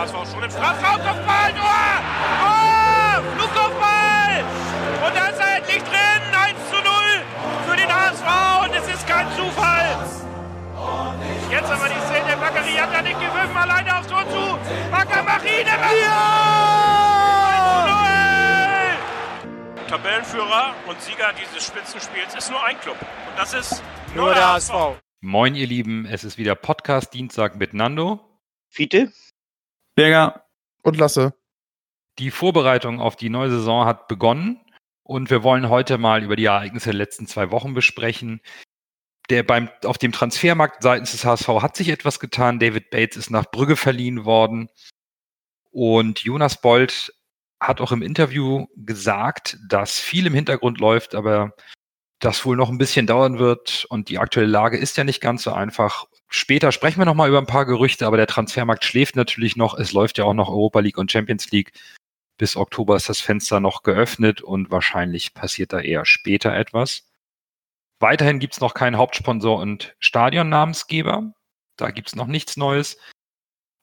[0.00, 1.84] HSV schon im Strafraum, Kopfball, Tor!
[2.40, 3.22] Tor!
[3.36, 4.44] Flugkopfball!
[5.04, 6.84] Und da ist er endlich drin, 1 zu 0
[7.68, 10.08] für den HSV und es ist kein Zufall.
[11.50, 14.58] Jetzt aber die Szene, Bakary hat da nicht gewürfen, alleine aufs Tor zu.
[14.90, 16.16] Bakker Machine, ja!
[19.86, 22.96] Tabellenführer und Sieger dieses Spitzenspiels ist nur ein Club.
[23.28, 23.82] Und das ist
[24.14, 24.72] nur, nur der HSV.
[25.20, 28.20] Moin, ihr Lieben, es ist wieder Podcast Dienstag mit Nando.
[28.70, 29.12] Fiete.
[30.00, 30.46] Berger.
[30.82, 31.34] Und Lasse.
[32.18, 34.58] Die Vorbereitung auf die neue Saison hat begonnen
[35.02, 38.40] und wir wollen heute mal über die Ereignisse der letzten zwei Wochen besprechen.
[39.28, 42.58] Der beim, auf dem Transfermarkt seitens des HSV hat sich etwas getan.
[42.58, 44.70] David Bates ist nach Brügge verliehen worden.
[45.70, 47.12] Und Jonas Bold
[47.60, 51.52] hat auch im Interview gesagt, dass viel im Hintergrund läuft, aber
[52.20, 53.84] das wohl noch ein bisschen dauern wird.
[53.90, 56.06] Und die aktuelle Lage ist ja nicht ganz so einfach.
[56.32, 59.76] Später sprechen wir nochmal über ein paar Gerüchte, aber der Transfermarkt schläft natürlich noch.
[59.76, 61.72] Es läuft ja auch noch Europa League und Champions League.
[62.38, 67.10] Bis Oktober ist das Fenster noch geöffnet und wahrscheinlich passiert da eher später etwas.
[67.98, 71.34] Weiterhin gibt es noch keinen Hauptsponsor und Stadionnamensgeber.
[71.76, 72.96] Da gibt es noch nichts Neues.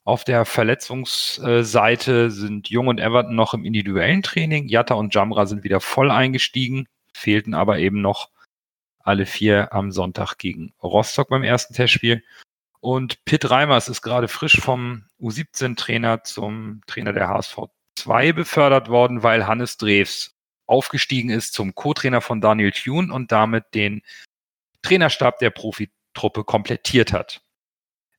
[0.05, 4.69] Auf der Verletzungsseite sind Jung und Everton noch im individuellen Training.
[4.69, 8.29] Jatta und Jamra sind wieder voll eingestiegen, fehlten aber eben noch
[9.08, 12.23] alle vier am Sonntag gegen Rostock beim ersten Testspiel.
[12.80, 17.58] Und Pitt Reimers ist gerade frisch vom U17-Trainer zum Trainer der HSV
[17.95, 20.35] 2 befördert worden, weil Hannes Drews
[20.67, 24.02] aufgestiegen ist zum Co-Trainer von Daniel Thune und damit den
[24.81, 27.41] Trainerstab der Profitruppe komplettiert hat.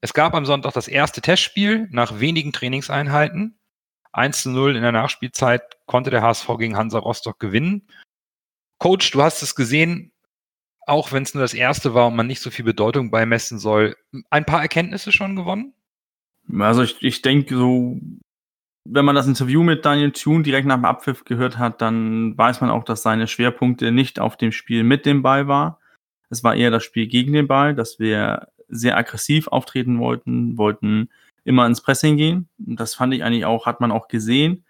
[0.01, 3.59] Es gab am Sonntag das erste Testspiel nach wenigen Trainingseinheiten.
[4.13, 7.89] 1 zu 0 in der Nachspielzeit konnte der HSV gegen Hansa Rostock gewinnen.
[8.79, 10.13] Coach, du hast es gesehen,
[10.89, 13.97] auch wenn es nur das erste war und man nicht so viel Bedeutung beimessen soll,
[14.31, 15.75] ein paar Erkenntnisse schon gewonnen?
[16.59, 18.01] Also ich, ich denke so
[18.91, 22.61] wenn man das Interview mit Daniel Thune direkt nach dem Abpfiff gehört hat, dann weiß
[22.61, 25.79] man auch, dass seine Schwerpunkte nicht auf dem Spiel mit dem Ball war.
[26.31, 31.11] Es war eher das Spiel gegen den Ball, dass wir sehr aggressiv auftreten wollten, wollten
[31.45, 32.49] immer ins Pressing gehen.
[32.59, 34.65] Das fand ich eigentlich auch, hat man auch gesehen.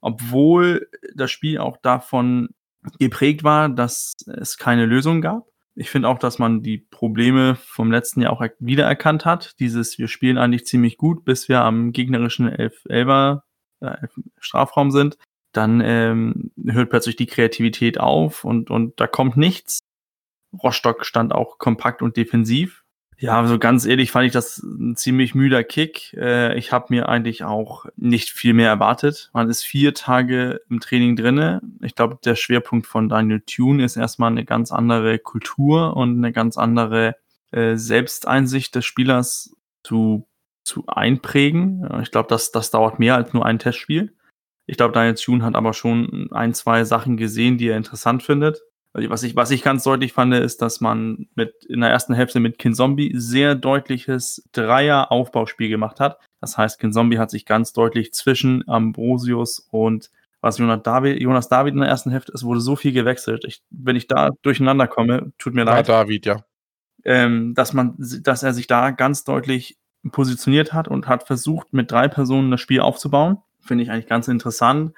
[0.00, 2.50] Obwohl das Spiel auch davon
[2.98, 5.46] geprägt war, dass es keine Lösung gab.
[5.74, 9.54] Ich finde auch, dass man die Probleme vom letzten Jahr auch wiedererkannt hat.
[9.60, 13.44] Dieses, wir spielen eigentlich ziemlich gut, bis wir am gegnerischen Elf Elber
[13.80, 14.08] äh,
[14.38, 15.18] Strafraum sind,
[15.52, 19.80] dann ähm, hört plötzlich die Kreativität auf und, und da kommt nichts.
[20.62, 22.84] Rostock stand auch kompakt und defensiv.
[23.18, 26.12] Ja, also ganz ehrlich fand ich das ein ziemlich müder Kick.
[26.14, 29.30] Äh, ich habe mir eigentlich auch nicht viel mehr erwartet.
[29.32, 31.62] Man ist vier Tage im Training drinne.
[31.82, 36.32] Ich glaube, der Schwerpunkt von Daniel Thune ist erstmal eine ganz andere Kultur und eine
[36.32, 37.16] ganz andere
[37.52, 40.26] äh, Selbsteinsicht des Spielers zu
[40.66, 41.88] zu einprägen.
[42.02, 44.14] Ich glaube, das, das dauert mehr als nur ein Testspiel.
[44.66, 48.60] Ich glaube, Daniel Thune hat aber schon ein, zwei Sachen gesehen, die er interessant findet.
[48.98, 52.40] Was ich, was ich ganz deutlich fand, ist, dass man mit, in der ersten Hälfte
[52.40, 56.18] mit Kinzombie sehr deutliches Dreier-Aufbauspiel gemacht hat.
[56.40, 61.74] Das heißt, Kinzombie hat sich ganz deutlich zwischen Ambrosius und was Jonas David, Jonas David
[61.74, 63.44] in der ersten Hälfte, es wurde so viel gewechselt.
[63.44, 65.88] Ich, wenn ich da durcheinander komme, tut mir ja, leid.
[65.88, 66.44] David, ja.
[67.04, 69.76] Ähm, dass man, dass er sich da ganz deutlich
[70.12, 73.38] positioniert hat und hat versucht, mit drei Personen das Spiel aufzubauen.
[73.60, 74.92] Finde ich eigentlich ganz interessant.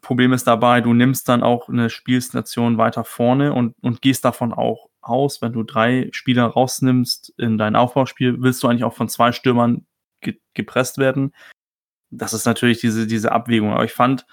[0.00, 4.52] Problem ist dabei, du nimmst dann auch eine Spielstation weiter vorne und, und gehst davon
[4.52, 9.08] auch aus, wenn du drei Spieler rausnimmst in dein Aufbauspiel, willst du eigentlich auch von
[9.08, 9.86] zwei Stürmern
[10.20, 11.34] ge gepresst werden.
[12.10, 13.72] Das ist natürlich diese, diese Abwägung.
[13.72, 14.26] Aber ich fand,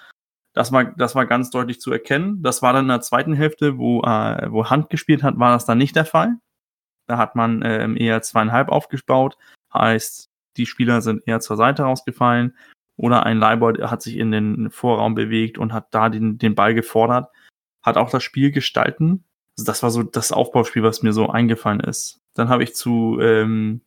[0.54, 2.42] das war, das war ganz deutlich zu erkennen.
[2.44, 5.66] Das war dann in der zweiten Hälfte, wo, äh, wo Hand gespielt hat, war das
[5.66, 6.38] dann nicht der Fall.
[7.08, 9.38] Da hat man ähm, eher zweieinhalb aufgebaut.
[9.74, 12.56] Heißt, die Spieler sind eher zur Seite rausgefallen.
[13.02, 16.76] Oder ein Leibold hat sich in den Vorraum bewegt und hat da den, den Ball
[16.76, 17.30] gefordert.
[17.82, 19.24] Hat auch das Spiel gestalten.
[19.58, 22.22] Also das war so das Aufbauspiel, was mir so eingefallen ist.
[22.36, 23.82] Dann habe ich zu ähm,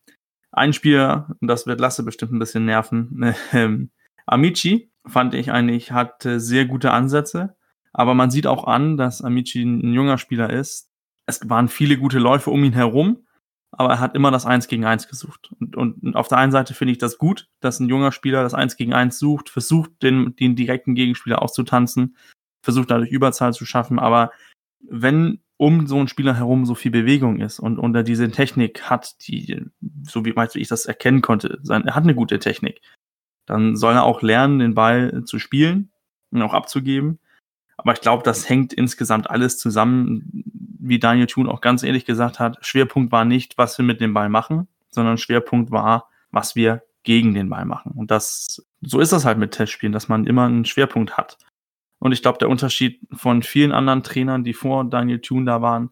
[0.50, 3.90] einem Spieler, und das wird Lasse bestimmt ein bisschen nerven, ähm,
[4.26, 7.54] Amici fand ich eigentlich, hat sehr gute Ansätze.
[7.92, 10.90] Aber man sieht auch an, dass Amici ein junger Spieler ist,
[11.26, 13.23] es waren viele gute Läufe um ihn herum,
[13.78, 15.50] aber er hat immer das Eins gegen Eins gesucht.
[15.60, 18.54] Und, und auf der einen Seite finde ich das gut, dass ein junger Spieler das
[18.54, 22.16] Eins gegen Eins sucht, versucht, den, den direkten Gegenspieler auszutanzen,
[22.62, 24.30] versucht dadurch Überzahl zu schaffen, aber
[24.80, 28.90] wenn um so einen Spieler herum so viel Bewegung ist und, und er diese Technik
[28.90, 29.64] hat, die,
[30.02, 32.80] so wie ich das erkennen konnte, sein, er hat eine gute Technik,
[33.46, 35.92] dann soll er auch lernen, den Ball zu spielen
[36.30, 37.20] und auch abzugeben.
[37.76, 40.44] Aber ich glaube, das hängt insgesamt alles zusammen,
[40.78, 42.58] wie Daniel Thun auch ganz ehrlich gesagt hat.
[42.64, 47.34] Schwerpunkt war nicht, was wir mit dem Ball machen, sondern Schwerpunkt war, was wir gegen
[47.34, 47.92] den Ball machen.
[47.92, 51.38] Und das, so ist das halt mit Testspielen, dass man immer einen Schwerpunkt hat.
[51.98, 55.90] Und ich glaube, der Unterschied von vielen anderen Trainern, die vor Daniel Thune da waren,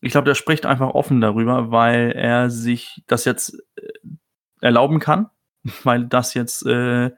[0.00, 3.92] ich glaube, der spricht einfach offen darüber, weil er sich das jetzt äh,
[4.60, 5.30] erlauben kann,
[5.84, 7.12] weil das jetzt äh,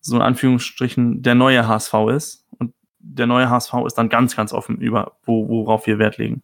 [0.00, 2.46] so in Anführungsstrichen der neue HSV ist.
[2.58, 2.74] Und
[3.08, 6.42] der neue HSV ist dann ganz, ganz offen über, wo, worauf wir Wert legen.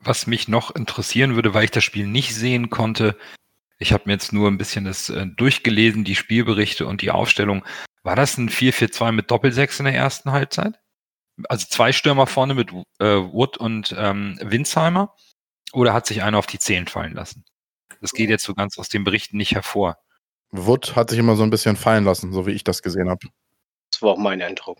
[0.00, 3.16] Was mich noch interessieren würde, weil ich das Spiel nicht sehen konnte,
[3.78, 7.64] ich habe mir jetzt nur ein bisschen das äh, durchgelesen, die Spielberichte und die Aufstellung.
[8.02, 10.78] War das ein 4-4-2 mit Doppelsechs in der ersten Halbzeit?
[11.48, 15.14] Also zwei Stürmer vorne mit äh, Wood und ähm, Winsheimer?
[15.72, 17.44] Oder hat sich einer auf die Zehen fallen lassen?
[18.00, 19.96] Das geht jetzt so ganz aus den Berichten nicht hervor.
[20.50, 23.26] Wood hat sich immer so ein bisschen fallen lassen, so wie ich das gesehen habe.
[23.90, 24.78] Das war auch mein Eindruck.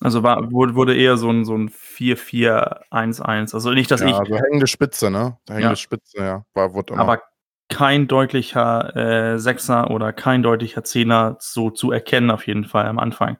[0.00, 3.54] Also war, wurde eher so ein, so ein 4-4-1-1.
[3.54, 4.14] Also nicht, dass ja, ich.
[4.14, 5.38] Also hängende Spitze, ne?
[5.48, 5.76] Hängende Ja.
[5.76, 6.44] Spitze, ja.
[6.54, 7.00] War Wood immer.
[7.00, 7.22] aber
[7.68, 12.98] kein deutlicher äh, Sechser oder kein deutlicher Zehner so zu erkennen, auf jeden Fall am
[12.98, 13.38] Anfang.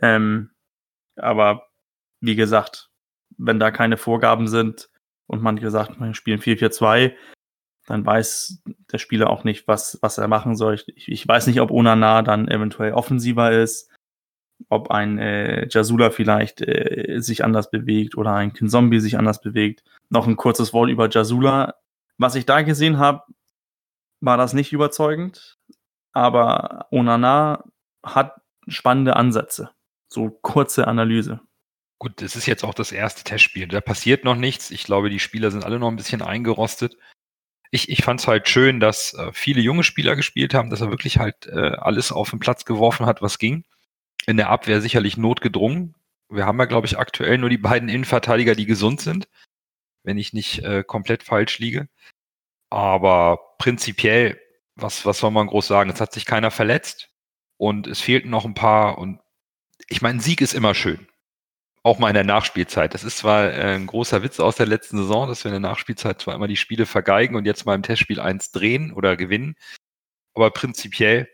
[0.00, 0.50] Ähm,
[1.16, 1.64] aber
[2.20, 2.90] wie gesagt,
[3.36, 4.90] wenn da keine Vorgaben sind
[5.26, 7.14] und man gesagt, wir spielen 4-4-2,
[7.86, 8.62] dann weiß
[8.92, 10.74] der Spieler auch nicht, was, was er machen soll.
[10.94, 13.87] Ich, ich weiß nicht, ob Onana dann eventuell offensiver ist,
[14.68, 19.82] ob ein äh, Jasula vielleicht äh, sich anders bewegt oder ein Kinzombie sich anders bewegt.
[20.10, 21.74] Noch ein kurzes Wort über Jasula.
[22.18, 23.22] Was ich da gesehen habe,
[24.20, 25.58] war das nicht überzeugend,
[26.12, 27.64] aber Onana
[28.04, 29.70] hat spannende Ansätze.
[30.08, 31.40] So kurze Analyse.
[31.98, 33.66] Gut, es ist jetzt auch das erste Testspiel.
[33.66, 34.70] Da passiert noch nichts.
[34.70, 36.96] Ich glaube, die Spieler sind alle noch ein bisschen eingerostet.
[37.70, 40.90] Ich, ich fand es halt schön, dass äh, viele junge Spieler gespielt haben, dass er
[40.90, 43.64] wirklich halt äh, alles auf den Platz geworfen hat, was ging.
[44.26, 45.94] In der Abwehr sicherlich notgedrungen.
[46.28, 49.28] Wir haben ja, glaube ich, aktuell nur die beiden Innenverteidiger, die gesund sind,
[50.02, 51.88] wenn ich nicht äh, komplett falsch liege.
[52.70, 54.40] Aber prinzipiell,
[54.76, 55.90] was, was soll man groß sagen?
[55.90, 57.10] Es hat sich keiner verletzt
[57.56, 58.98] und es fehlten noch ein paar.
[58.98, 59.20] Und
[59.88, 61.08] ich meine, Sieg ist immer schön.
[61.82, 62.92] Auch mal in der Nachspielzeit.
[62.92, 65.70] Das ist zwar äh, ein großer Witz aus der letzten Saison, dass wir in der
[65.70, 69.56] Nachspielzeit zwar immer die Spiele vergeigen und jetzt mal im Testspiel eins drehen oder gewinnen.
[70.34, 71.28] Aber prinzipiell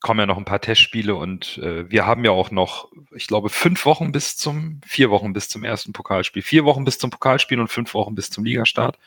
[0.00, 3.48] kommen ja noch ein paar Testspiele und äh, wir haben ja auch noch, ich glaube,
[3.48, 6.42] fünf Wochen bis zum, vier Wochen bis zum ersten Pokalspiel.
[6.42, 8.98] Vier Wochen bis zum Pokalspiel und fünf Wochen bis zum Ligastart.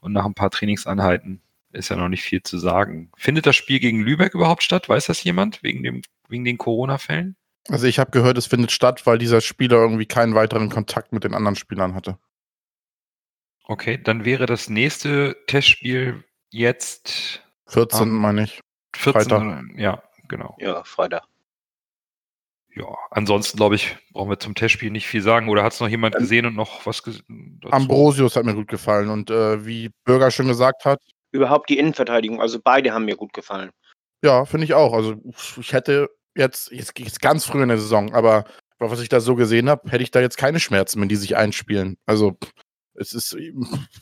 [0.00, 1.42] Und nach ein paar Trainingseinheiten
[1.72, 3.10] ist ja noch nicht viel zu sagen.
[3.16, 4.88] Findet das Spiel gegen Lübeck überhaupt statt?
[4.88, 5.62] Weiß das jemand?
[5.62, 7.36] Wegen, dem, wegen den Corona-Fällen?
[7.68, 11.24] Also ich habe gehört, es findet statt, weil dieser Spieler irgendwie keinen weiteren Kontakt mit
[11.24, 12.18] den anderen Spielern hatte.
[13.64, 18.60] Okay, dann wäre das nächste Testspiel jetzt 14, Ähm, meine ich.
[18.96, 19.22] 14.
[19.22, 19.64] Freitag.
[19.76, 20.56] Ja, genau.
[20.60, 21.24] Ja, Freitag.
[22.74, 25.48] Ja, ansonsten glaube ich, brauchen wir zum Testspiel nicht viel sagen.
[25.48, 27.60] Oder hat es noch jemand Ähm, gesehen und noch was gesehen?
[27.70, 31.00] Ambrosius hat mir gut gefallen und äh, wie Bürger schon gesagt hat,
[31.32, 33.70] Überhaupt die Innenverteidigung, also beide haben mir gut gefallen.
[34.24, 34.92] ja, finde ich auch.
[34.92, 35.14] Also
[35.60, 38.44] ich hätte jetzt, jetzt, jetzt ganz früh in der Saison, aber
[38.80, 41.36] was ich da so gesehen habe, hätte ich da jetzt keine Schmerzen, wenn die sich
[41.36, 41.98] einspielen.
[42.06, 42.36] Also
[42.94, 43.36] es ist,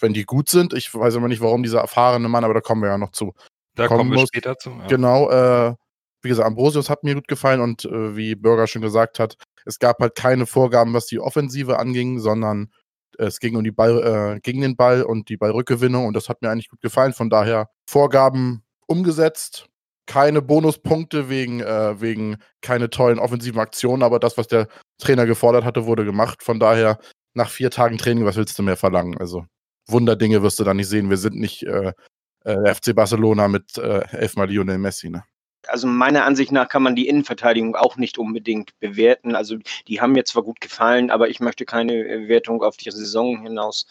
[0.01, 2.81] wenn die gut sind, ich weiß immer nicht, warum dieser erfahrene Mann, aber da kommen
[2.83, 3.35] wir ja noch zu.
[3.79, 4.29] Da kommen wir muss.
[4.29, 4.71] später zu.
[4.71, 4.87] Ja.
[4.89, 5.75] Genau, äh,
[6.23, 9.79] wie gesagt, Ambrosius hat mir gut gefallen und äh, wie Bürger schon gesagt hat, es
[9.79, 12.73] gab halt keine Vorgaben, was die Offensive anging, sondern
[13.19, 16.43] es ging um die Ball, äh, gegen den Ball und die Ballrückgewinnung und das hat
[16.43, 17.13] mir eigentlich gut gefallen.
[17.13, 19.69] Von daher Vorgaben umgesetzt,
[20.07, 24.67] keine Bonuspunkte wegen, äh, wegen keine tollen offensiven Aktionen, aber das, was der
[24.99, 26.43] Trainer gefordert hatte, wurde gemacht.
[26.43, 26.99] Von daher
[27.35, 29.19] nach vier Tagen Training, was willst du mehr verlangen?
[29.19, 29.45] Also
[29.87, 31.11] Wunderdinge wirst du da nicht sehen.
[31.11, 31.93] Wir sind nicht äh,
[32.45, 35.11] äh, FC Barcelona mit äh, elfmal Lionel Messi.
[35.11, 35.25] Ne?
[35.67, 39.35] Also meiner Ansicht nach kann man die Innenverteidigung auch nicht unbedingt bewerten.
[39.35, 42.91] Also die haben mir zwar gut gefallen, aber ich möchte keine äh, Wertung auf die
[42.91, 43.87] Saison hinaus.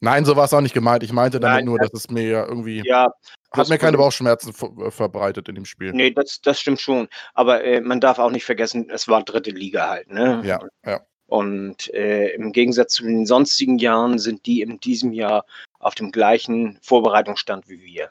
[0.00, 1.04] Nein, so war es auch nicht gemeint.
[1.04, 3.12] Ich meinte damit Nein, nur, das- dass es mir ja irgendwie Ja,
[3.52, 5.92] hat mir keine Bauchschmerzen ver verbreitet in dem Spiel.
[5.92, 7.08] nee, das, das stimmt schon.
[7.34, 10.10] Aber äh, man darf auch nicht vergessen, es war dritte Liga halt.
[10.10, 10.40] Ne?
[10.44, 11.00] Ja, ja.
[11.32, 15.46] Und äh, im Gegensatz zu den sonstigen Jahren sind die in diesem Jahr
[15.78, 18.10] auf dem gleichen Vorbereitungsstand wie wir.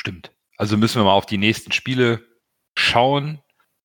[0.00, 0.30] Stimmt.
[0.56, 2.24] Also müssen wir mal auf die nächsten Spiele
[2.76, 3.40] schauen.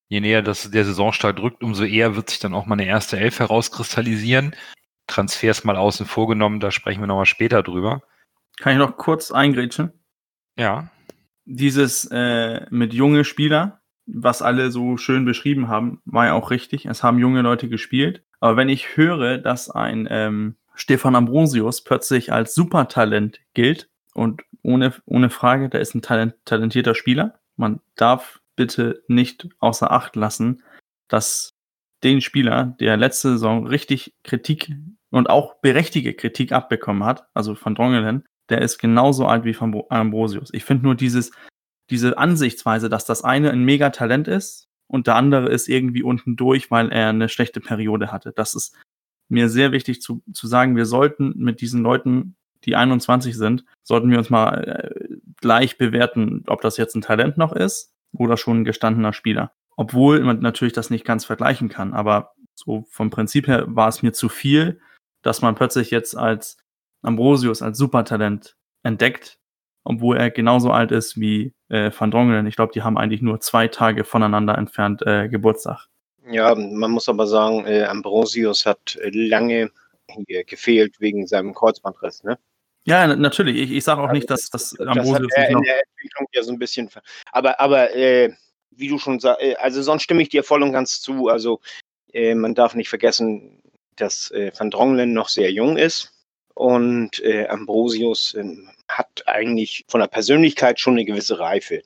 [0.08, 3.18] Je näher das der Saisonstart rückt, umso eher wird sich dann auch mal eine erste
[3.18, 4.56] Elf herauskristallisieren.
[5.08, 8.04] Transfers mal außen vor genommen, da sprechen wir nochmal später drüber.
[8.58, 9.94] Kann ich noch kurz eingrätschen?
[10.60, 10.92] Ja,
[11.46, 16.86] Dieses äh, mit junge Spieler, was alle so schön beschrieben haben, war ja auch richtig.
[16.86, 18.24] Es haben junge Leute gespielt.
[18.44, 24.94] Aber wenn ich höre, dass ein ähm, Stefan Ambrosius plötzlich als Supertalent gilt und ohne,
[25.06, 27.40] ohne Frage, der ist ein talent, talentierter Spieler.
[27.56, 30.62] Man darf bitte nicht außer Acht lassen,
[31.08, 31.54] dass
[32.04, 34.74] den Spieler, der letzte Saison richtig Kritik
[35.10, 39.72] und auch berechtigte Kritik abbekommen hat, also von Drongelen, der ist genauso alt wie von
[39.72, 40.50] Bro- Ambrosius.
[40.54, 41.32] Ich finde nur dieses,
[41.90, 46.70] diese Ansichtsweise, dass das eine ein Megatalent ist und der andere ist irgendwie unten durch,
[46.70, 48.32] weil er eine schlechte Periode hatte.
[48.32, 48.76] Das ist
[49.28, 54.12] mir sehr wichtig zu, zu sagen, wir sollten mit diesen Leuten, die 21 sind, sollten
[54.12, 58.62] wir uns mal äh, gleich bewerten, ob das jetzt ein Talent noch ist oder schon
[58.62, 59.52] ein gestandener Spieler.
[59.76, 64.04] Obwohl man natürlich das nicht ganz vergleichen kann, aber so vom Prinzip her war es
[64.04, 64.80] mir zu viel,
[65.24, 66.60] dass man plötzlich jetzt als
[67.02, 69.40] Ambrosius als Supertalent entdeckt,
[69.84, 72.46] obwohl er genauso alt ist wie äh, Van Drongelen.
[72.46, 75.88] Ich glaube, die haben eigentlich nur zwei Tage voneinander entfernt äh, Geburtstag.
[76.30, 79.72] Ja, man muss aber sagen, äh, Ambrosius hat äh, lange
[80.48, 82.38] gefehlt wegen seinem Kreuzbandriss, ne?
[82.86, 83.58] Ja, natürlich.
[83.58, 86.44] Ich, ich sage auch nicht, dass, dass Ambrosius das hat er in der Entwicklung ja
[86.44, 86.90] so ein bisschen.
[87.32, 88.34] Aber, aber äh,
[88.72, 91.30] wie du schon sagst, äh, also sonst stimme ich dir voll und ganz zu.
[91.30, 91.60] Also
[92.36, 93.60] man darf nicht vergessen,
[93.96, 96.13] dass Van Dronglen noch sehr jung ist
[96.56, 101.82] und äh, Ambrosius ähm, hat eigentlich von der Persönlichkeit schon eine gewisse Reife.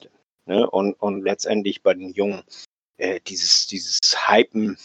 [0.45, 0.69] Ne?
[0.69, 2.43] Und, und letztendlich bei den Jungen,
[2.97, 4.77] äh, dieses, dieses Hypen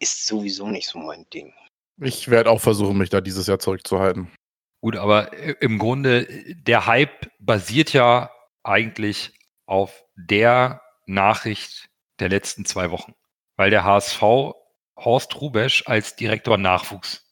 [0.00, 1.52] ist sowieso nicht so mein Ding.
[2.00, 4.30] Ich werde auch versuchen, mich da dieses Jahr zurückzuhalten.
[4.80, 8.30] Gut, aber im Grunde, der Hype basiert ja
[8.62, 9.32] eigentlich
[9.66, 11.88] auf der Nachricht
[12.20, 13.14] der letzten zwei Wochen,
[13.56, 14.22] weil der HSV
[14.96, 17.27] Horst Rubesch als Direktor Nachwuchs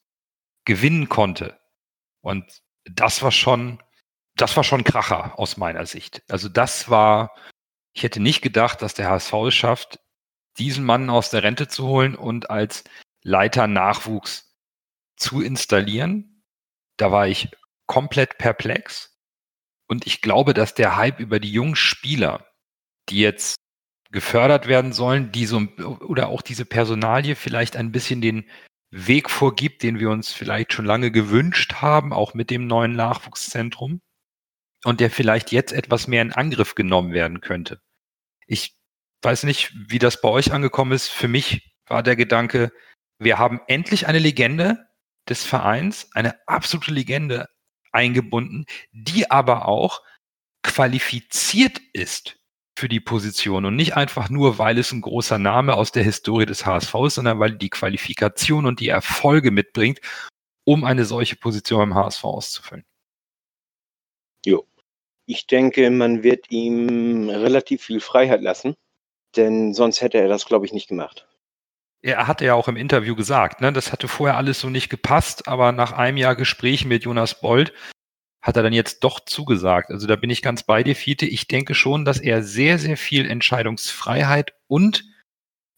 [0.66, 1.58] gewinnen konnte.
[2.20, 2.44] Und
[2.84, 3.82] das war schon,
[4.34, 6.22] das war schon Kracher aus meiner Sicht.
[6.28, 7.34] Also das war,
[7.94, 9.98] ich hätte nicht gedacht, dass der HSV es schafft,
[10.58, 12.84] diesen Mann aus der Rente zu holen und als
[13.22, 14.54] Leiter Nachwuchs
[15.16, 16.44] zu installieren.
[16.98, 17.48] Da war ich
[17.86, 19.16] komplett perplex.
[19.88, 22.46] Und ich glaube, dass der Hype über die jungen Spieler,
[23.08, 23.56] die jetzt
[24.10, 28.48] gefördert werden sollen, die so, oder auch diese Personalie vielleicht ein bisschen den
[28.90, 34.00] Weg vorgibt, den wir uns vielleicht schon lange gewünscht haben, auch mit dem neuen Nachwuchszentrum
[34.84, 37.80] und der vielleicht jetzt etwas mehr in Angriff genommen werden könnte.
[38.46, 38.76] Ich
[39.22, 41.08] weiß nicht, wie das bei euch angekommen ist.
[41.08, 42.72] Für mich war der Gedanke,
[43.18, 44.86] wir haben endlich eine Legende
[45.28, 47.48] des Vereins, eine absolute Legende
[47.92, 50.02] eingebunden, die aber auch
[50.62, 52.38] qualifiziert ist
[52.76, 56.46] für die Position und nicht einfach nur, weil es ein großer Name aus der Historie
[56.46, 60.00] des HSV ist, sondern weil die Qualifikation und die Erfolge mitbringt,
[60.64, 62.84] um eine solche Position beim HSV auszufüllen.
[64.44, 64.66] Jo.
[65.24, 68.76] Ich denke, man wird ihm relativ viel Freiheit lassen,
[69.34, 71.26] denn sonst hätte er das, glaube ich, nicht gemacht.
[72.02, 75.48] Er hatte ja auch im Interview gesagt, ne, das hatte vorher alles so nicht gepasst,
[75.48, 77.72] aber nach einem Jahr Gespräch mit Jonas Bold
[78.46, 79.90] hat er dann jetzt doch zugesagt.
[79.90, 81.26] Also da bin ich ganz bei dir, Fiete.
[81.26, 85.04] Ich denke schon, dass er sehr, sehr viel Entscheidungsfreiheit und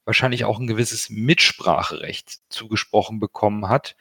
[0.05, 3.97] wahrscheinlich auch ein gewisses Mitspracherecht zugesprochen bekommen hat,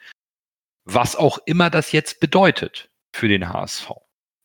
[0.84, 3.90] was auch immer das jetzt bedeutet für den HSV.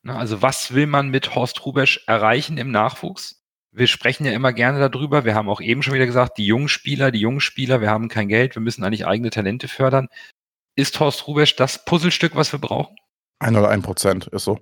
[0.04, 3.44] Ne, also was will man mit Horst Rubesch erreichen im Nachwuchs?
[3.72, 5.26] Wir sprechen ja immer gerne darüber.
[5.26, 8.08] Wir haben auch eben schon wieder gesagt, die jungen Spieler, die jungen Spieler, wir haben
[8.08, 10.08] kein Geld, wir müssen eigentlich eigene Talente fördern.
[10.76, 12.96] Ist Horst Rubesch das Puzzlestück, was wir brauchen?
[13.44, 14.60] Ein oder ein Prozent ist so.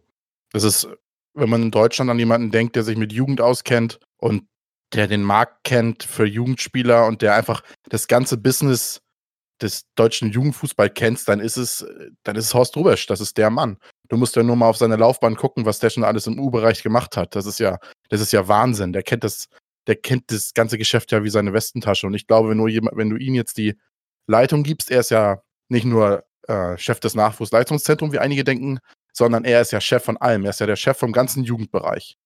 [0.51, 0.87] Das ist,
[1.33, 4.47] wenn man in Deutschland an jemanden denkt, der sich mit Jugend auskennt und
[4.93, 9.01] der den Markt kennt für Jugendspieler und der einfach das ganze Business
[9.61, 11.85] des deutschen Jugendfußball kennt, dann ist es,
[12.23, 13.77] dann ist es Horst Rubesch, das ist der Mann.
[14.09, 16.83] Du musst ja nur mal auf seine Laufbahn gucken, was der schon alles im U-Bereich
[16.83, 17.35] gemacht hat.
[17.35, 17.77] Das ist ja,
[18.09, 18.91] das ist ja Wahnsinn.
[18.91, 19.47] Der kennt das,
[19.87, 22.07] der kennt das ganze Geschäft ja wie seine Westentasche.
[22.07, 23.77] Und ich glaube, wenn, nur jemand, wenn du ihm jetzt die
[24.27, 28.79] Leitung gibst, er ist ja nicht nur äh, Chef des Nachwuchsleistungszentrums, wie einige denken,
[29.13, 30.43] sondern er ist ja Chef von allem.
[30.43, 32.17] Er ist ja der Chef vom ganzen Jugendbereich.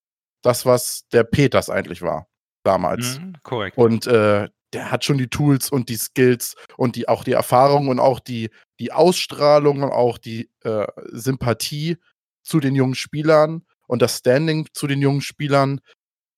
[0.42, 2.28] Das, was der Peters eigentlich war
[2.64, 3.20] damals.
[3.20, 3.78] Mhm, korrekt.
[3.78, 7.88] Und äh, der hat schon die Tools und die Skills und die, auch die Erfahrung
[7.88, 11.98] und auch die, die Ausstrahlung und auch die äh, Sympathie
[12.44, 15.80] zu den jungen Spielern und das Standing zu den jungen Spielern,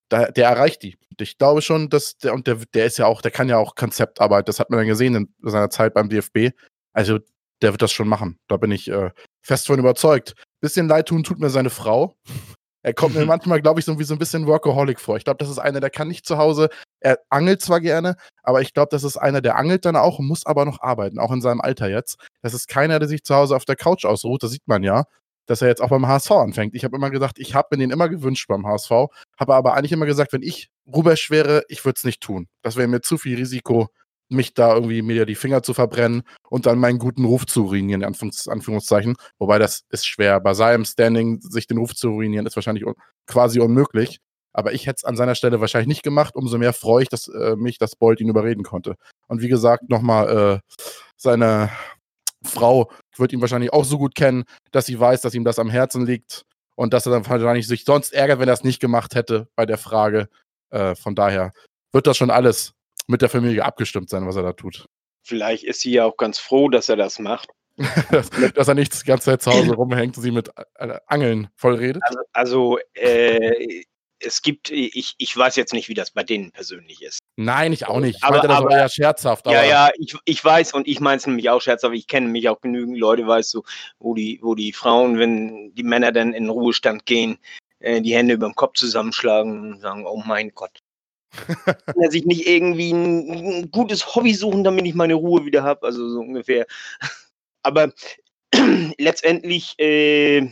[0.10, 0.98] da, der erreicht die.
[1.19, 3.75] Ich glaube schon, dass der, und der, der ist ja auch, der kann ja auch
[3.75, 6.55] Konzeptarbeit, das hat man dann gesehen in seiner Zeit beim DFB.
[6.93, 7.19] Also
[7.61, 8.39] der wird das schon machen.
[8.47, 9.11] Da bin ich äh,
[9.41, 10.33] fest von überzeugt.
[10.61, 12.15] Bisschen leid tun tut mir seine Frau.
[12.83, 15.17] Er kommt mir manchmal, glaube ich, so wie so ein bisschen Workaholic vor.
[15.17, 16.69] Ich glaube, das ist einer, der kann nicht zu Hause.
[16.99, 20.45] Er angelt zwar gerne, aber ich glaube, das ist einer, der angelt dann auch, muss
[20.45, 22.17] aber noch arbeiten, auch in seinem Alter jetzt.
[22.41, 24.41] Das ist keiner, der sich zu Hause auf der Couch ausruht.
[24.43, 25.03] Das sieht man ja,
[25.47, 26.75] dass er jetzt auch beim HSV anfängt.
[26.75, 28.91] Ich habe immer gesagt, ich habe mir den immer gewünscht beim HSV,
[29.37, 32.47] habe aber eigentlich immer gesagt, wenn ich Rubesch wäre, ich würde es nicht tun.
[32.61, 33.89] Das wäre mir zu viel Risiko
[34.29, 38.01] mich da irgendwie mir die Finger zu verbrennen und dann meinen guten Ruf zu ruinieren,
[38.01, 39.15] in Anführungs Anführungszeichen.
[39.39, 40.39] Wobei das ist schwer.
[40.39, 44.19] Bei seinem Standing sich den Ruf zu ruinieren, ist wahrscheinlich un quasi unmöglich.
[44.53, 46.36] Aber ich hätte es an seiner Stelle wahrscheinlich nicht gemacht.
[46.36, 48.96] Umso mehr freue ich dass, äh, mich, dass Bolt ihn überreden konnte.
[49.27, 50.74] Und wie gesagt, nochmal äh,
[51.15, 51.69] seine
[52.43, 55.69] Frau wird ihn wahrscheinlich auch so gut kennen, dass sie weiß, dass ihm das am
[55.69, 56.43] Herzen liegt
[56.75, 59.65] und dass er dann wahrscheinlich sich sonst ärgert, wenn er es nicht gemacht hätte bei
[59.65, 60.29] der Frage.
[60.69, 61.53] Äh, von daher
[61.91, 62.74] wird das schon alles
[63.07, 64.85] mit der Familie abgestimmt sein, was er da tut.
[65.23, 67.49] Vielleicht ist sie ja auch ganz froh, dass er das macht.
[68.11, 71.49] dass, dass, er nicht die ganze Zeit zu Hause rumhängt und sie mit äh, Angeln
[71.55, 72.01] vollredet.
[72.05, 73.83] Also, also äh,
[74.19, 77.19] es gibt, ich, ich weiß jetzt nicht, wie das bei denen persönlich ist.
[77.35, 78.17] Nein, ich auch nicht.
[78.17, 79.45] Ich aber, meinte das aber, eher scherzhaft.
[79.45, 81.93] ja, ja, ich, ich weiß und ich meine es nämlich auch scherzhaft.
[81.95, 83.63] Ich kenne mich auch genügend Leute, weißt du,
[83.99, 87.37] wo die, wo die Frauen, wenn die Männer dann in den Ruhestand gehen,
[87.79, 90.79] äh, die Hände über dem Kopf zusammenschlagen und sagen, oh mein Gott.
[91.96, 95.86] dass ich nicht irgendwie ein, ein, gutes Hobby suchen, damit ich meine Ruhe wieder habe,
[95.86, 96.65] also so ungefähr.
[97.63, 97.94] Aber
[98.98, 100.50] letztendlich äh,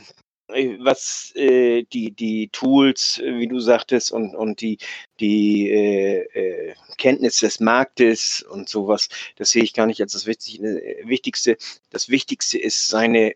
[0.50, 4.77] äh, was äh, die, die Tools, äh, wie du sagtest, und, und die,
[5.20, 10.27] die äh, äh, Kenntnis des Marktes und sowas, das sehe ich gar nicht als das
[10.27, 11.58] Wichtigste.
[11.89, 13.34] Das Wichtigste ist seine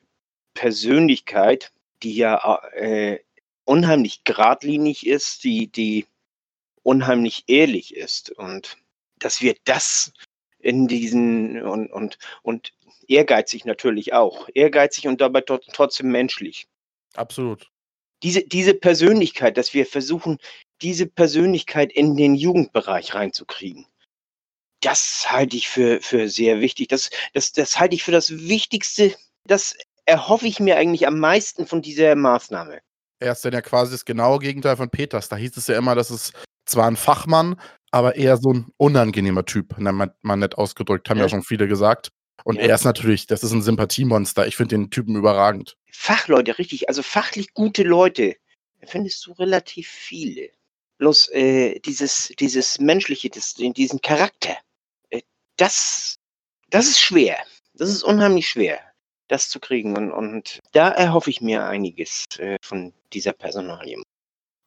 [0.53, 1.72] Persönlichkeit,
[2.03, 3.20] die ja äh,
[3.65, 6.06] unheimlich geradlinig ist, die, die
[6.89, 8.31] unheimlich ehrlich ist.
[8.31, 8.77] Und
[9.19, 10.12] dass wir das
[10.58, 12.74] in diesen und, und, und
[13.08, 14.50] ehrgeizig natürlich auch.
[14.55, 16.67] Ehrgeizig und dabei trotzdem menschlich.
[17.13, 17.69] Absolut.
[18.24, 20.39] Diese, diese Persönlichkeit, dass wir versuchen,
[20.81, 23.86] diese Persönlichkeit in den Jugendbereich reinzukriegen,
[24.81, 26.88] das halte ich für, für sehr wichtig.
[26.88, 29.15] Das, das, das halte ich für das Wichtigste.
[29.46, 32.79] Das erhoffe ich mir eigentlich am meisten von dieser Maßnahme.
[33.19, 35.29] Er ist dann ja quasi das genaue Gegenteil von Peters.
[35.29, 36.31] Da hieß es ja immer, dass es
[36.69, 37.59] zwar ein Fachmann,
[37.91, 41.67] aber eher so ein unangenehmer Typ, mal, mal nett ausgedrückt, haben ja, ja schon viele
[41.67, 42.11] gesagt.
[42.43, 42.63] Und ja.
[42.63, 44.47] er ist natürlich, das ist ein Sympathiemonster.
[44.47, 45.75] Ich finde den Typen überragend.
[45.91, 46.88] Fachleute, richtig.
[46.88, 48.35] Also fachlich gute Leute
[48.85, 50.49] findest du relativ viele.
[50.97, 54.57] Bloß äh, dieses, dieses menschliche, das, diesen Charakter,
[55.09, 55.21] äh,
[55.57, 56.15] das,
[56.69, 57.38] das ist schwer.
[57.73, 58.79] Das ist unheimlich schwer,
[59.27, 59.95] das zu kriegen.
[59.97, 64.01] Und, und da erhoffe ich mir einiges äh, von dieser Personalie.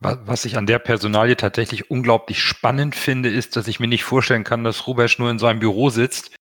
[0.03, 4.43] Was ich an der Personalie tatsächlich unglaublich spannend finde, ist, dass ich mir nicht vorstellen
[4.43, 6.35] kann, dass Rubesch nur in seinem Büro sitzt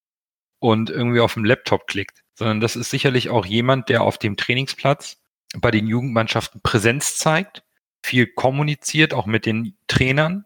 [0.60, 4.36] und irgendwie auf dem Laptop klickt, sondern das ist sicherlich auch jemand, der auf dem
[4.36, 5.18] Trainingsplatz
[5.58, 7.64] bei den Jugendmannschaften Präsenz zeigt,
[8.04, 10.46] viel kommuniziert, auch mit den Trainern.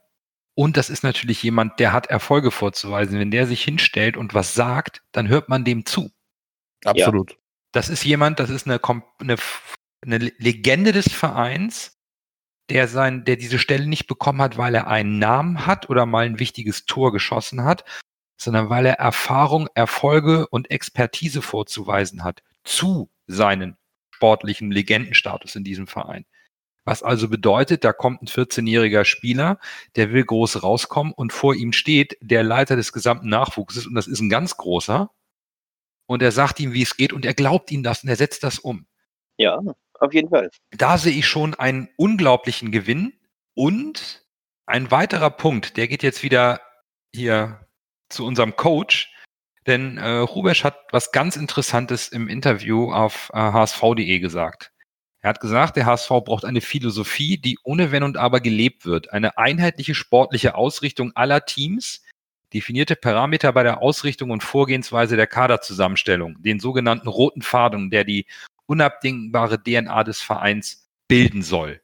[0.56, 3.20] Und das ist natürlich jemand, der hat Erfolge vorzuweisen.
[3.20, 6.12] Wenn der sich hinstellt und was sagt, dann hört man dem zu.
[6.84, 7.32] Absolut.
[7.32, 7.38] Ja.
[7.72, 8.80] Das ist jemand, das ist eine,
[9.20, 9.36] eine,
[10.02, 11.95] eine Legende des Vereins,
[12.70, 16.26] der sein, der diese Stelle nicht bekommen hat, weil er einen Namen hat oder mal
[16.26, 17.86] ein wichtiges Tor geschossen hat,
[18.38, 23.78] sondern weil er Erfahrung, Erfolge und Expertise vorzuweisen hat zu seinen
[24.12, 26.26] sportlichen Legendenstatus in diesem Verein.
[26.86, 29.60] Was also bedeutet, da kommt ein 14-jähriger Spieler,
[29.96, 34.08] der will groß rauskommen und vor ihm steht der Leiter des gesamten Nachwuchses und das
[34.08, 35.10] ist ein ganz großer.
[36.08, 38.44] Und er sagt ihm, wie es geht und er glaubt ihm das und er setzt
[38.44, 38.86] das um.
[39.38, 39.60] Ja,
[40.00, 40.50] auf jeden Fall.
[40.72, 43.14] Da sehe ich schon einen unglaublichen Gewinn
[43.54, 44.26] und
[44.66, 46.62] ein weiterer Punkt, der geht jetzt wieder
[47.14, 47.68] hier
[48.10, 49.14] zu unserem Coach,
[49.68, 54.72] denn äh, Rubesch hat was ganz Interessantes im Interview auf äh, hsv.de gesagt.
[55.22, 59.12] Er hat gesagt, der HSV braucht eine Philosophie, die ohne Wenn und Aber gelebt wird.
[59.12, 62.04] Eine einheitliche sportliche Ausrichtung aller Teams,
[62.54, 68.28] definierte Parameter bei der Ausrichtung und Vorgehensweise der Kaderzusammenstellung, den sogenannten roten Faden, der die
[68.68, 71.82] unabdingbare DNA des Vereins bilden soll.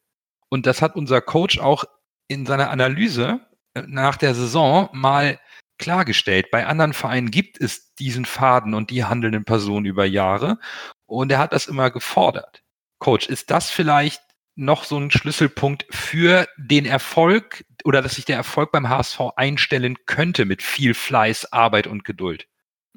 [0.50, 1.86] Und das hat unser Coach auch
[2.28, 3.41] in seiner Analyse
[3.74, 5.39] äh, nach der Saison mal
[5.78, 6.52] klargestellt.
[6.52, 10.60] Bei anderen Vereinen gibt es diesen Faden und die handelnden Personen über Jahre.
[11.06, 12.63] Und er hat das immer gefordert.
[13.00, 14.22] Coach, ist das vielleicht
[14.56, 19.98] noch so ein Schlüsselpunkt für den Erfolg oder dass sich der Erfolg beim HSV einstellen
[20.06, 22.48] könnte mit viel Fleiß, Arbeit und Geduld?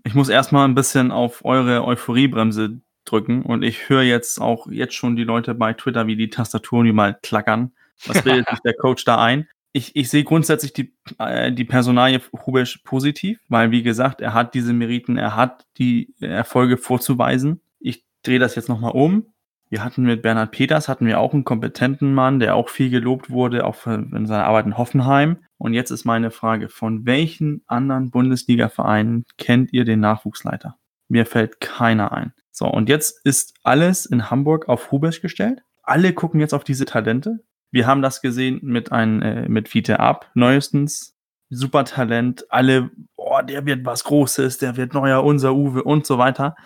[0.04, 4.94] Ich muss erstmal ein bisschen auf eure Euphoriebremse drücken und ich höre jetzt auch jetzt
[4.94, 7.72] schon die Leute bei Twitter, wie die Tastaturen die mal klackern.
[8.06, 9.46] Was bildet sich der Coach da ein?
[9.76, 14.54] ich, ich sehe grundsätzlich die, äh, die Personalie Hubesch positiv, weil, wie gesagt, er hat
[14.54, 17.60] diese Meriten, er hat die Erfolge vorzuweisen.
[17.80, 19.26] Ich drehe das jetzt nochmal um.
[19.68, 23.30] Wir hatten mit Bernhard Peters, hatten wir auch einen kompetenten Mann, der auch viel gelobt
[23.30, 25.38] wurde, auch in seiner Arbeit in Hoffenheim.
[25.58, 30.76] Und jetzt ist meine Frage, von welchen anderen Bundesliga-Vereinen kennt ihr den Nachwuchsleiter?
[31.08, 32.32] Mir fällt keiner ein.
[32.56, 35.62] So, und jetzt ist alles in Hamburg auf Hubesch gestellt.
[35.82, 37.40] Alle gucken jetzt auf diese Talente.
[37.72, 41.16] Wir haben das gesehen mit ein, äh, mit Fiete Ab, neuestens.
[41.50, 46.16] Super Talent, alle, oh, der wird was Großes, der wird neuer, unser Uwe und so
[46.16, 46.56] weiter.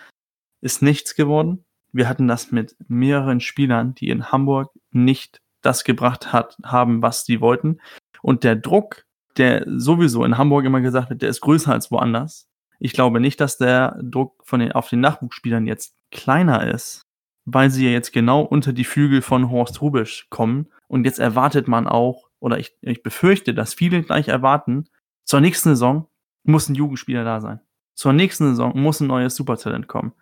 [0.61, 1.65] Ist nichts geworden.
[1.93, 7.25] Wir hatten das mit mehreren Spielern, die in Hamburg nicht das gebracht hat, haben, was
[7.25, 7.81] sie wollten.
[8.23, 9.05] Und der Druck,
[9.39, 12.48] der sowieso in Hamburg immer gesagt wird, der ist größer als woanders.
[12.79, 17.03] Ich glaube nicht, dass der Druck von den, auf den Nachwuchsspielern jetzt kleiner ist,
[17.45, 20.69] weil sie ja jetzt genau unter die Flügel von Horst Rubisch kommen.
[20.87, 24.89] Und jetzt erwartet man auch, oder ich, ich befürchte, dass viele gleich erwarten,
[25.25, 26.09] zur nächsten Saison
[26.45, 27.61] muss ein Jugendspieler da sein.
[27.95, 30.13] Zur nächsten Saison muss ein neues Supertalent kommen.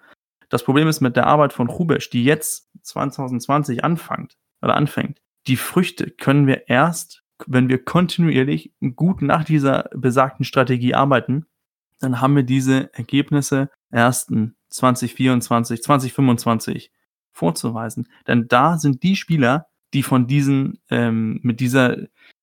[0.49, 5.57] Das Problem ist mit der Arbeit von Rubisch, die jetzt 2020 anfängt oder anfängt, die
[5.57, 11.47] Früchte können wir erst, wenn wir kontinuierlich gut nach dieser besagten Strategie arbeiten,
[12.01, 16.93] dann haben wir diese Ergebnisse erst in 2024, 2025
[17.33, 18.09] vorzuweisen.
[18.27, 21.97] Denn da sind die Spieler, die von diesen, ähm, mit dieser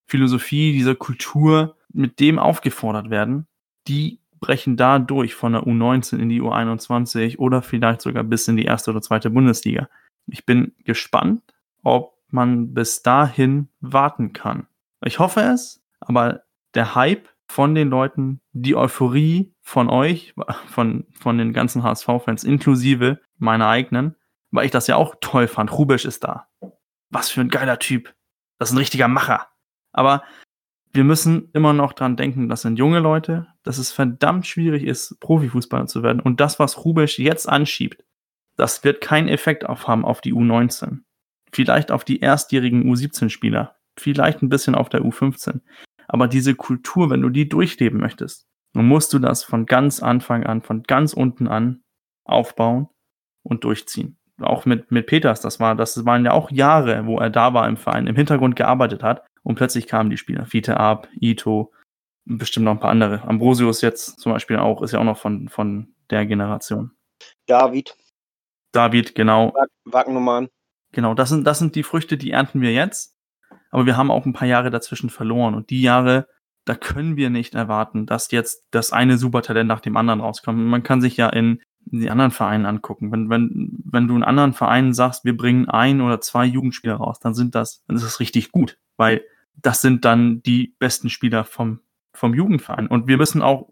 [0.06, 3.48] Philosophie, dieser Kultur, mit dem aufgefordert werden,
[3.88, 8.58] die brechen da durch von der U19 in die U21 oder vielleicht sogar bis in
[8.58, 9.88] die erste oder zweite Bundesliga.
[10.28, 11.42] Ich bin gespannt,
[11.84, 14.68] ob man bis dahin warten kann.
[15.06, 20.34] Ich hoffe es, aber der Hype von den Leuten, die Euphorie von euch,
[20.66, 24.16] von, von den ganzen HSV-Fans, inklusive meiner eigenen,
[24.50, 25.72] weil ich das ja auch toll fand.
[25.72, 26.48] Rubisch ist da.
[27.12, 28.12] Was für ein geiler Typ.
[28.58, 29.50] Das ist ein richtiger Macher.
[29.92, 30.24] Aber
[30.94, 35.20] wir müssen immer noch dran denken, das sind junge Leute, dass es verdammt schwierig ist,
[35.20, 36.22] Profifußballer zu werden.
[36.22, 38.04] Und das, was Rubisch jetzt anschiebt,
[38.58, 41.02] das wird keinen Effekt aufhaben auf die U19.
[41.52, 43.76] Vielleicht auf die erstjährigen U17-Spieler.
[43.96, 45.60] Vielleicht ein bisschen auf der U15.
[46.08, 50.46] Aber diese Kultur, wenn du die durchleben möchtest, dann musst du das von ganz Anfang
[50.46, 51.84] an, von ganz unten an
[52.26, 52.90] aufbauen
[53.44, 54.18] und durchziehen.
[54.42, 57.68] Auch mit, mit Peters, das war, das waren ja auch Jahre, wo er da war
[57.68, 60.46] im Verein, im Hintergrund gearbeitet hat und plötzlich kamen die Spieler.
[60.46, 61.72] Fiete Ab, Ito,
[62.26, 63.22] bestimmt noch ein paar andere.
[63.24, 66.92] Ambrosius jetzt zum Beispiel auch, ist ja auch noch von, von der Generation.
[67.46, 67.96] David.
[68.72, 69.54] David, genau.
[69.86, 70.50] Wagnumann.
[70.94, 73.13] Genau, das sind, das sind die Früchte, die ernten wir jetzt.
[73.74, 75.56] Aber wir haben auch ein paar Jahre dazwischen verloren.
[75.56, 76.28] Und die Jahre,
[76.64, 80.60] da können wir nicht erwarten, dass jetzt das eine Supertalent nach dem anderen rauskommt.
[80.60, 83.12] Man kann sich ja in die anderen Vereine angucken.
[83.12, 87.20] Wenn, wenn, wenn du in anderen Vereinen sagst, wir bringen ein oder zwei Jugendspieler raus,
[87.20, 88.78] dann sind das, dann ist das richtig gut.
[88.96, 89.24] Weil
[89.56, 91.80] das sind dann die besten Spieler vom,
[92.14, 92.86] vom Jugendverein.
[92.86, 93.70] Und wir müssen auch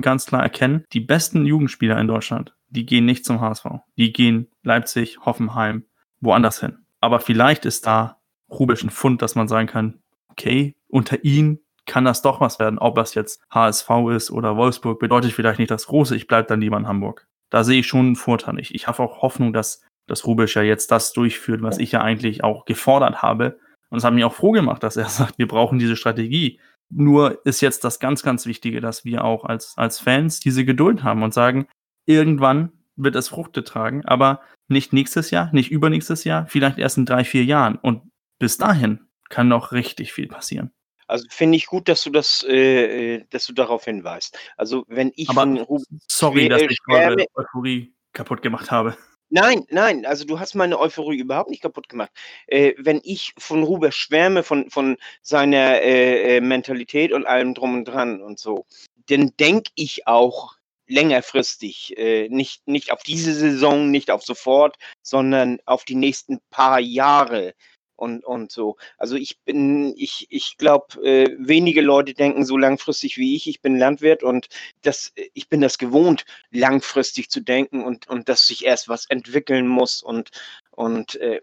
[0.00, 3.66] ganz klar erkennen, die besten Jugendspieler in Deutschland, die gehen nicht zum HSV.
[3.96, 5.84] Die gehen Leipzig, Hoffenheim,
[6.20, 6.78] woanders hin.
[7.00, 8.18] Aber vielleicht ist da
[8.50, 12.78] Rubisch ein Fund, dass man sagen kann, okay, unter ihn kann das doch was werden.
[12.78, 16.16] Ob das jetzt HSV ist oder Wolfsburg, bedeutet vielleicht nicht das Große.
[16.16, 17.26] Ich bleibe dann lieber in Hamburg.
[17.50, 18.58] Da sehe ich schon einen Vorteil.
[18.58, 22.00] Ich, ich habe auch Hoffnung, dass, dass Rubisch ja jetzt das durchführt, was ich ja
[22.00, 23.58] eigentlich auch gefordert habe,
[23.94, 26.58] und es hat mich auch froh gemacht, dass er sagt, wir brauchen diese Strategie.
[26.90, 31.04] Nur ist jetzt das ganz, ganz Wichtige, dass wir auch als, als Fans diese Geduld
[31.04, 31.68] haben und sagen,
[32.04, 37.06] irgendwann wird es Fruchte tragen, aber nicht nächstes Jahr, nicht übernächstes Jahr, vielleicht erst in
[37.06, 37.76] drei, vier Jahren.
[37.76, 38.02] Und
[38.38, 40.72] bis dahin kann noch richtig viel passieren.
[41.06, 44.38] Also finde ich gut, dass du das, äh, äh dass du darauf hinweist.
[44.56, 45.66] Also wenn ich aber,
[46.08, 48.96] sorry, dass ich eure Euphorie kaputt gemacht habe.
[49.30, 52.10] Nein, nein, also du hast meine Euphorie überhaupt nicht kaputt gemacht.
[52.46, 57.74] Äh, wenn ich von Ruber schwärme, von, von seiner äh, äh, Mentalität und allem drum
[57.74, 58.66] und dran und so,
[59.08, 60.54] dann denke ich auch
[60.86, 66.78] längerfristig, äh, nicht, nicht auf diese Saison, nicht auf sofort, sondern auf die nächsten paar
[66.78, 67.54] Jahre
[67.96, 68.76] und, und so.
[68.98, 73.46] Also ich bin, ich, ich glaube, äh, wenige Leute denken so langfristig wie ich.
[73.48, 74.48] Ich bin Landwirt und
[74.82, 79.66] das, ich bin das gewohnt, langfristig zu denken und, und dass sich erst was entwickeln
[79.66, 80.30] muss und,
[80.70, 81.40] und äh,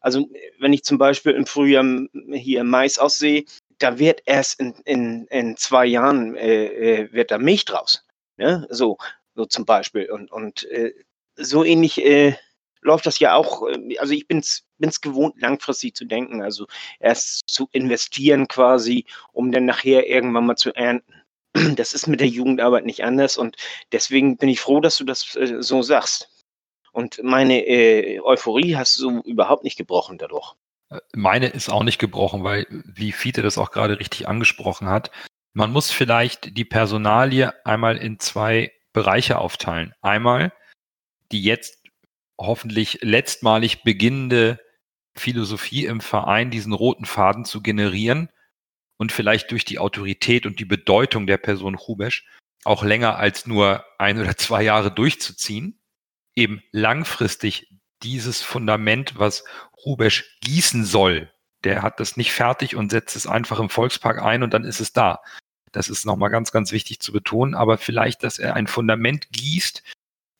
[0.00, 1.84] also wenn ich zum Beispiel im Frühjahr
[2.32, 3.44] hier Mais aussehe,
[3.78, 8.04] da wird erst in, in, in zwei Jahren äh, äh wird da Milch draus.
[8.36, 8.66] Ne?
[8.70, 8.98] So,
[9.34, 10.10] so zum Beispiel.
[10.10, 10.94] Und, und äh,
[11.36, 12.36] so ähnlich äh,
[12.80, 16.66] läuft das ja auch, äh, also ich bin es gewohnt, langfristig zu denken, also
[17.00, 21.14] erst zu investieren quasi, um dann nachher irgendwann mal zu ernten.
[21.76, 23.56] Das ist mit der Jugendarbeit nicht anders und
[23.92, 26.28] deswegen bin ich froh, dass du das äh, so sagst.
[26.92, 30.54] Und meine äh, Euphorie hast du überhaupt nicht gebrochen dadurch.
[30.90, 35.10] Äh, meine ist auch nicht gebrochen, weil, wie Fiete das auch gerade richtig angesprochen hat,
[35.52, 39.94] man muss vielleicht die Personalie einmal in zwei Bereiche aufteilen.
[40.02, 40.52] Einmal
[41.32, 41.78] die jetzt
[42.38, 44.60] hoffentlich letztmalig beginnende
[45.14, 48.30] Philosophie im Verein, diesen roten Faden zu generieren
[48.96, 52.26] und vielleicht durch die Autorität und die Bedeutung der Person Hubesch
[52.64, 55.80] auch länger als nur ein oder zwei Jahre durchzuziehen,
[56.34, 57.72] eben langfristig
[58.02, 59.44] dieses Fundament, was
[59.84, 61.32] Rubesch gießen soll,
[61.64, 64.80] der hat das nicht fertig und setzt es einfach im Volkspark ein und dann ist
[64.80, 65.20] es da.
[65.72, 69.82] Das ist nochmal ganz, ganz wichtig zu betonen, aber vielleicht, dass er ein Fundament gießt,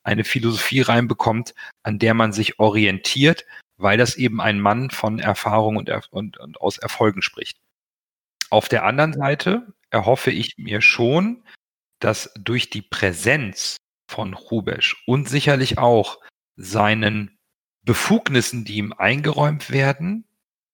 [0.09, 3.45] eine Philosophie reinbekommt, an der man sich orientiert,
[3.77, 7.59] weil das eben ein Mann von Erfahrung und, und, und aus Erfolgen spricht.
[8.51, 11.45] Auf der anderen Seite erhoffe ich mir schon,
[12.01, 13.77] dass durch die Präsenz
[14.11, 16.19] von Rubesch und sicherlich auch
[16.57, 17.39] seinen
[17.85, 20.25] Befugnissen, die ihm eingeräumt werden,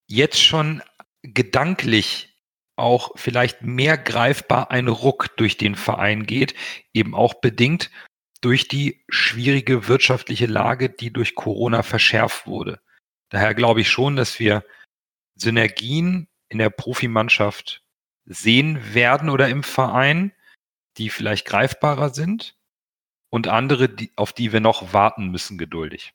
[0.07, 0.81] jetzt schon
[1.21, 2.39] gedanklich
[2.77, 6.55] auch vielleicht mehr greifbar ein Ruck durch den Verein geht,
[6.93, 7.89] eben auch bedingt
[8.45, 12.79] durch die schwierige wirtschaftliche Lage, die durch Corona verschärft wurde.
[13.29, 14.63] Daher glaube ich schon, dass wir
[15.33, 17.81] Synergien in der Profimannschaft
[18.25, 20.31] sehen werden oder im Verein,
[20.97, 22.55] die vielleicht greifbarer sind
[23.31, 26.13] und andere, die, auf die wir noch warten müssen, geduldig.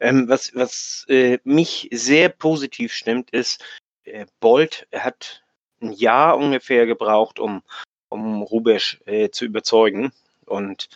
[0.00, 3.64] Ähm, was was äh, mich sehr positiv stimmt, ist,
[4.04, 5.42] äh, Bolt hat
[5.80, 7.62] ein Jahr ungefähr gebraucht, um,
[8.10, 10.12] um Rubesch äh, zu überzeugen.
[10.44, 10.88] Und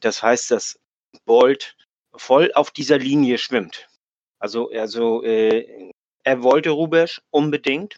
[0.00, 0.78] das heißt, dass
[1.24, 1.76] Bolt
[2.14, 3.88] voll auf dieser Linie schwimmt.
[4.38, 5.92] Also, also äh,
[6.24, 7.96] er wollte Rubesch unbedingt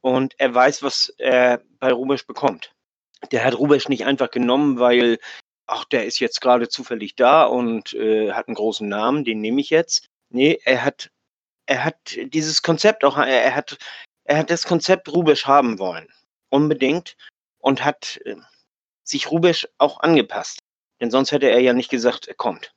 [0.00, 2.72] und er weiß, was er bei Rubesch bekommt.
[3.32, 5.18] Der hat Rubesch nicht einfach genommen, weil,
[5.66, 9.60] ach, der ist jetzt gerade zufällig da und äh, hat einen großen Namen, den nehme
[9.60, 10.06] ich jetzt.
[10.30, 11.10] Nee, er hat,
[11.66, 13.78] er hat dieses Konzept auch, er, er hat
[14.28, 16.06] er hat das Konzept Rubisch haben wollen.
[16.50, 17.16] Unbedingt.
[17.60, 18.36] Und hat äh,
[19.02, 20.60] sich Rubisch auch angepasst.
[21.00, 22.74] Denn sonst hätte er ja nicht gesagt, er kommt.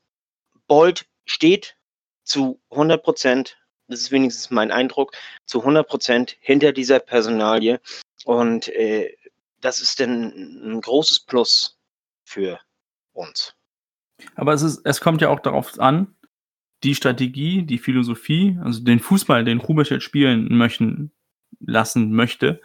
[0.67, 1.75] Bold steht
[2.23, 3.57] zu 100 Prozent,
[3.87, 5.13] das ist wenigstens mein Eindruck,
[5.45, 7.79] zu 100 Prozent hinter dieser Personalie.
[8.25, 9.15] Und äh,
[9.59, 10.31] das ist dann
[10.63, 11.77] ein großes Plus
[12.23, 12.59] für
[13.13, 13.55] uns.
[14.35, 16.15] Aber es, ist, es kommt ja auch darauf an,
[16.83, 21.11] die Strategie, die Philosophie, also den Fußball, den Rubisch jetzt spielen möchten,
[21.59, 22.61] lassen möchte,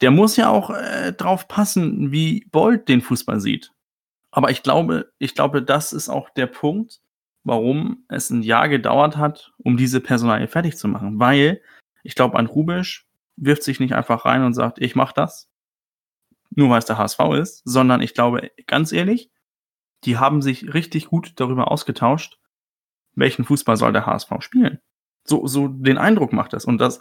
[0.00, 3.72] der muss ja auch äh, drauf passen, wie Bolt den Fußball sieht.
[4.30, 7.00] Aber ich glaube, ich glaube, das ist auch der Punkt,
[7.44, 11.18] warum es ein Jahr gedauert hat, um diese Personalie fertig zu machen.
[11.18, 11.62] Weil
[12.02, 15.48] ich glaube, ein Rubisch wirft sich nicht einfach rein und sagt, ich mach das,
[16.50, 19.30] nur weil es der HSV ist, sondern ich glaube, ganz ehrlich,
[20.04, 22.38] die haben sich richtig gut darüber ausgetauscht,
[23.14, 24.80] welchen Fußball soll der HSV spielen.
[25.24, 26.64] So, so den Eindruck macht das.
[26.64, 27.00] Und das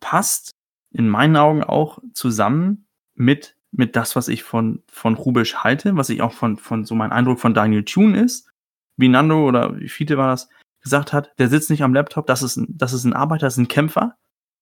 [0.00, 0.52] passt
[0.90, 6.08] in meinen Augen auch zusammen mit, mit das, was ich von, von Rubisch halte, was
[6.08, 8.48] ich auch von, von so mein Eindruck von Daniel Thune ist,
[8.96, 10.48] wie Nando oder wie Fiete war das,
[10.80, 13.54] gesagt hat, der sitzt nicht am Laptop, das ist ein, das ist ein Arbeiter, das
[13.54, 14.16] ist ein Kämpfer,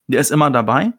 [0.07, 0.93] der ist immer dabei.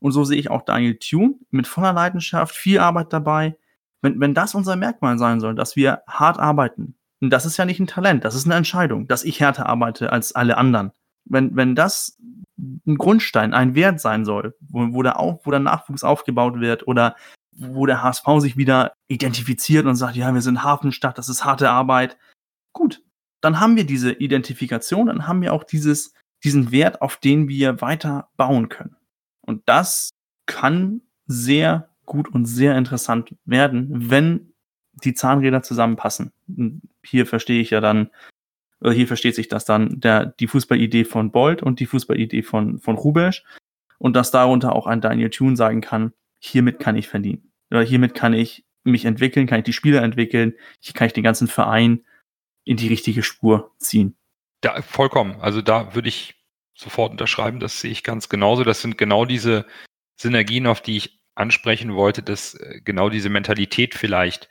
[0.00, 3.56] Und so sehe ich auch Daniel Thune mit voller Leidenschaft, viel Arbeit dabei.
[4.02, 7.64] Wenn, wenn das unser Merkmal sein soll, dass wir hart arbeiten, und das ist ja
[7.64, 10.92] nicht ein Talent, das ist eine Entscheidung, dass ich härter arbeite als alle anderen.
[11.24, 12.18] Wenn, wenn das
[12.58, 16.86] ein Grundstein, ein Wert sein soll, wo, wo, der, auf, wo der Nachwuchs aufgebaut wird
[16.86, 17.16] oder
[17.58, 21.70] wo der HSV sich wieder identifiziert und sagt, ja, wir sind Hafenstadt, das ist harte
[21.70, 22.18] Arbeit.
[22.72, 23.02] Gut,
[23.40, 26.12] dann haben wir diese Identifikation, dann haben wir auch dieses,
[26.44, 28.96] diesen Wert, auf den wir weiter bauen können.
[29.40, 30.10] Und das
[30.46, 34.52] kann sehr gut und sehr interessant werden, wenn
[35.04, 36.32] die Zahnräder zusammenpassen.
[37.04, 38.10] Hier verstehe ich ja dann
[38.80, 42.78] äh, hier versteht sich das dann, der, die Fußballidee von Bolt und die Fußballidee von,
[42.78, 43.44] von Rubesch
[43.98, 46.12] und dass darunter auch ein Daniel Thune sagen kann,
[46.46, 47.52] hiermit kann ich verdienen.
[47.70, 51.24] Oder hiermit kann ich mich entwickeln, kann ich die Spieler entwickeln, hier kann ich den
[51.24, 52.04] ganzen Verein
[52.64, 54.16] in die richtige Spur ziehen.
[54.60, 55.40] Da, vollkommen.
[55.40, 56.34] Also da würde ich
[56.74, 58.64] sofort unterschreiben, das sehe ich ganz genauso.
[58.64, 59.66] Das sind genau diese
[60.20, 64.48] Synergien, auf die ich ansprechen wollte, dass äh, genau diese Mentalität vielleicht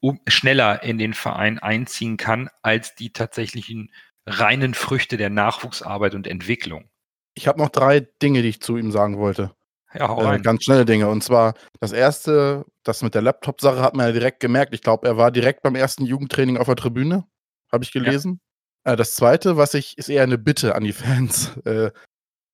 [0.00, 3.92] um, schneller in den Verein einziehen kann als die tatsächlichen
[4.26, 6.88] reinen Früchte der Nachwuchsarbeit und Entwicklung.
[7.34, 9.55] Ich habe noch drei Dinge, die ich zu ihm sagen wollte.
[9.98, 11.08] Ja, Äh, ganz schnelle Dinge.
[11.08, 14.74] Und zwar das erste, das mit der Laptop-Sache hat man ja direkt gemerkt.
[14.74, 17.24] Ich glaube, er war direkt beim ersten Jugendtraining auf der Tribüne.
[17.72, 18.40] Habe ich gelesen.
[18.84, 21.52] Äh, das zweite, was ich, ist eher eine Bitte an die Fans.
[21.64, 21.90] Äh,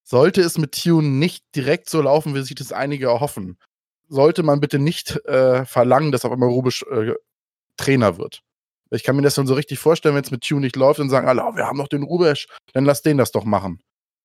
[0.05, 3.59] sollte es mit Tune nicht direkt so laufen, wie sich das einige erhoffen,
[4.09, 7.15] sollte man bitte nicht äh, verlangen, dass auf einmal Rubisch äh,
[7.77, 8.43] Trainer wird.
[8.91, 11.09] Ich kann mir das dann so richtig vorstellen, wenn es mit Tune nicht läuft und
[11.09, 13.81] sagen alle, oh, wir haben noch den Rubesch, dann lass den das doch machen.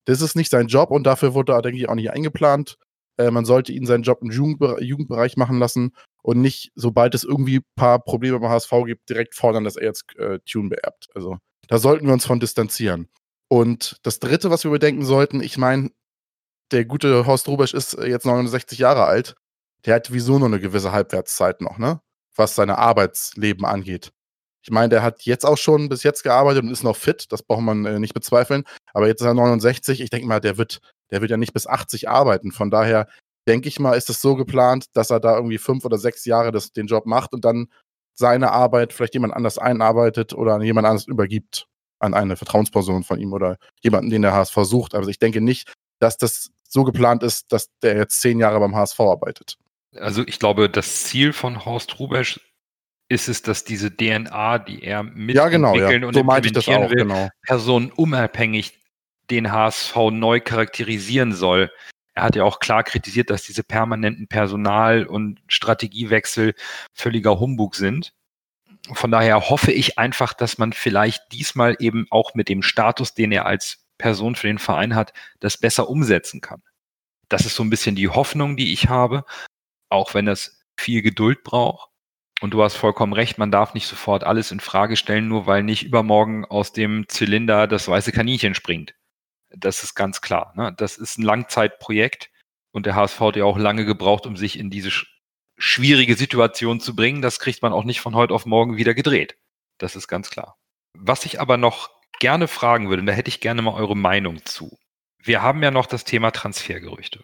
[0.05, 2.77] Das ist nicht sein Job und dafür wurde er, denke ich, auch nicht eingeplant.
[3.17, 7.23] Äh, man sollte ihn seinen Job im Jugendbe Jugendbereich machen lassen und nicht, sobald es
[7.23, 11.07] irgendwie ein paar Probleme beim HSV gibt, direkt fordern, dass er jetzt äh, Tune beerbt.
[11.15, 13.09] Also da sollten wir uns von distanzieren.
[13.49, 15.91] Und das Dritte, was wir bedenken sollten, ich meine,
[16.71, 19.35] der gute Horst Rubesch ist äh, jetzt 69 Jahre alt.
[19.85, 22.01] Der hat wieso nur eine gewisse Halbwertszeit noch, ne?
[22.35, 24.11] Was seine Arbeitsleben angeht.
[24.67, 27.41] Ich meine, der hat jetzt auch schon bis jetzt gearbeitet und ist noch fit, das
[27.41, 28.65] braucht man äh, nicht bezweifeln.
[28.93, 31.67] Aber jetzt ist er 69, ich denke mal, der wird, der wird ja nicht bis
[31.67, 32.51] 80 arbeiten.
[32.51, 33.07] Von daher
[33.47, 36.51] denke ich mal, ist es so geplant, dass er da irgendwie fünf oder sechs Jahre
[36.51, 37.67] das, den Job macht und dann
[38.13, 41.67] seine Arbeit vielleicht jemand anders einarbeitet oder an jemand anderes übergibt.
[41.99, 44.93] An eine Vertrauensperson von ihm oder jemanden, den der HSV sucht.
[44.93, 48.75] Also ich denke nicht, dass das so geplant ist, dass der jetzt zehn Jahre beim
[48.75, 49.57] HSV arbeitet.
[49.95, 52.39] Also ich glaube, das Ziel von Horst Rubesch
[53.09, 55.87] ist es, dass diese DNA, die er mitentwickeln Ja, genau, ja.
[56.07, 57.29] und So das implementieren auch, will, genau.
[57.43, 58.76] personenunabhängig
[59.29, 61.71] den HSV neu charakterisieren soll.
[62.13, 66.55] Er hat ja auch klar kritisiert, dass diese permanenten Personal- und Strategiewechsel
[66.93, 68.13] völliger Humbug sind.
[68.93, 73.31] Von daher hoffe ich einfach, dass man vielleicht diesmal eben auch mit dem Status, den
[73.31, 76.63] er als Person für den Verein hat, das besser umsetzen kann.
[77.29, 79.25] Das ist so ein bisschen die Hoffnung, die ich habe,
[79.89, 81.89] auch wenn das viel Geduld braucht.
[82.39, 85.63] Und du hast vollkommen recht, man darf nicht sofort alles in Frage stellen, nur weil
[85.63, 88.93] nicht übermorgen aus dem Zylinder das weiße Kaninchen springt.
[89.49, 90.53] Das ist ganz klar.
[90.55, 90.73] Ne?
[90.77, 92.29] Das ist ein Langzeitprojekt
[92.71, 95.05] und der HSV hat ja auch lange gebraucht, um sich in diese sch
[95.59, 97.23] schwierige Situation zu bringen.
[97.23, 99.37] Das kriegt man auch nicht von heute auf morgen wieder gedreht.
[99.79, 100.57] Das ist ganz klar.
[100.93, 104.45] Was ich aber noch gerne fragen würde, und da hätte ich gerne mal eure Meinung
[104.45, 104.77] zu.
[105.17, 107.23] Wir haben ja noch das Thema Transfergerüchte.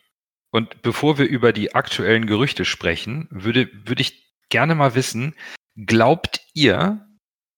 [0.50, 5.36] Und bevor wir über die aktuellen Gerüchte sprechen, würde, würde ich gerne mal wissen,
[5.76, 7.08] glaubt ihr,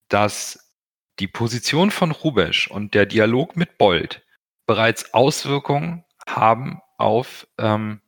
[0.07, 0.77] dass
[1.19, 4.24] die Position von Rubesch und der Dialog mit Bold
[4.65, 8.01] bereits Auswirkungen haben auf ähm,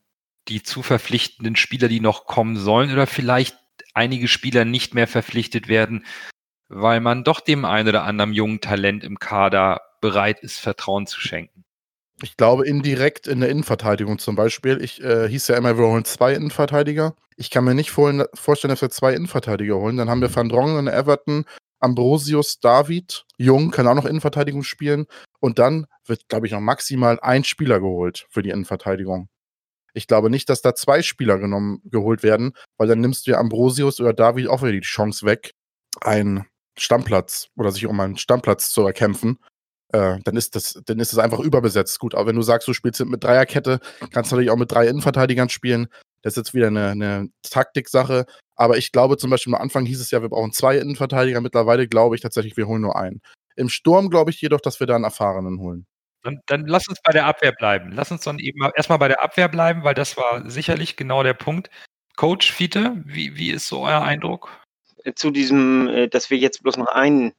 [0.48, 3.58] die zu verpflichtenden Spieler, die noch kommen sollen oder vielleicht
[3.94, 6.06] einige Spieler nicht mehr verpflichtet werden,
[6.70, 11.20] weil man doch dem einen oder anderen jungen Talent im Kader bereit ist, Vertrauen zu
[11.20, 11.66] schenken.
[12.24, 14.82] Ich glaube, indirekt in der Innenverteidigung zum Beispiel.
[14.82, 17.16] Ich äh, hieß ja immer, wir holen zwei Innenverteidiger.
[17.36, 19.98] Ich kann mir nicht vorstellen, dass wir zwei Innenverteidiger holen.
[19.98, 21.46] Dann haben wir Van Drongen, Everton,
[21.80, 23.26] Ambrosius, David.
[23.38, 25.06] Jung kann auch noch Innenverteidigung spielen.
[25.40, 29.30] Und dann wird, glaube ich, noch maximal ein Spieler geholt für die Innenverteidigung.
[29.94, 33.40] Ich glaube nicht, dass da zwei Spieler genommen, geholt werden, weil dann nimmst du ja
[33.40, 35.54] Ambrosius oder David auch wieder die Chance weg,
[36.02, 36.46] einen
[36.78, 39.40] Stammplatz oder sich um einen Stammplatz zu erkämpfen.
[39.90, 42.00] Äh, dann ist das, dann ist es einfach überbesetzt.
[42.00, 43.80] Gut, aber wenn du sagst, du spielst mit Dreierkette,
[44.12, 45.88] kannst du natürlich auch mit drei Innenverteidigern spielen.
[46.22, 48.26] Das ist jetzt wieder eine, eine Taktiksache.
[48.58, 51.40] Aber ich glaube zum Beispiel am Anfang hieß es ja, wir brauchen zwei Innenverteidiger.
[51.42, 53.22] Mittlerweile glaube ich tatsächlich, wir holen nur einen.
[53.56, 55.86] Im Sturm glaube ich jedoch, dass wir da einen Erfahrenen holen.
[56.24, 57.92] Dann, dann lass uns bei der Abwehr bleiben.
[57.94, 61.36] Lass uns dann eben erstmal bei der Abwehr bleiben, weil das war sicherlich genau der
[61.36, 61.70] Punkt.
[62.16, 64.50] Coach Fiete, wie, wie ist so euer Eindruck?
[65.16, 67.34] Zu diesem, äh, dass wir jetzt bloß noch einen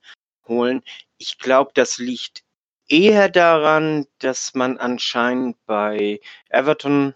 [0.47, 0.83] holen.
[1.19, 2.43] Ich glaube, das liegt
[2.89, 7.15] eher daran, dass man anscheinend bei Everton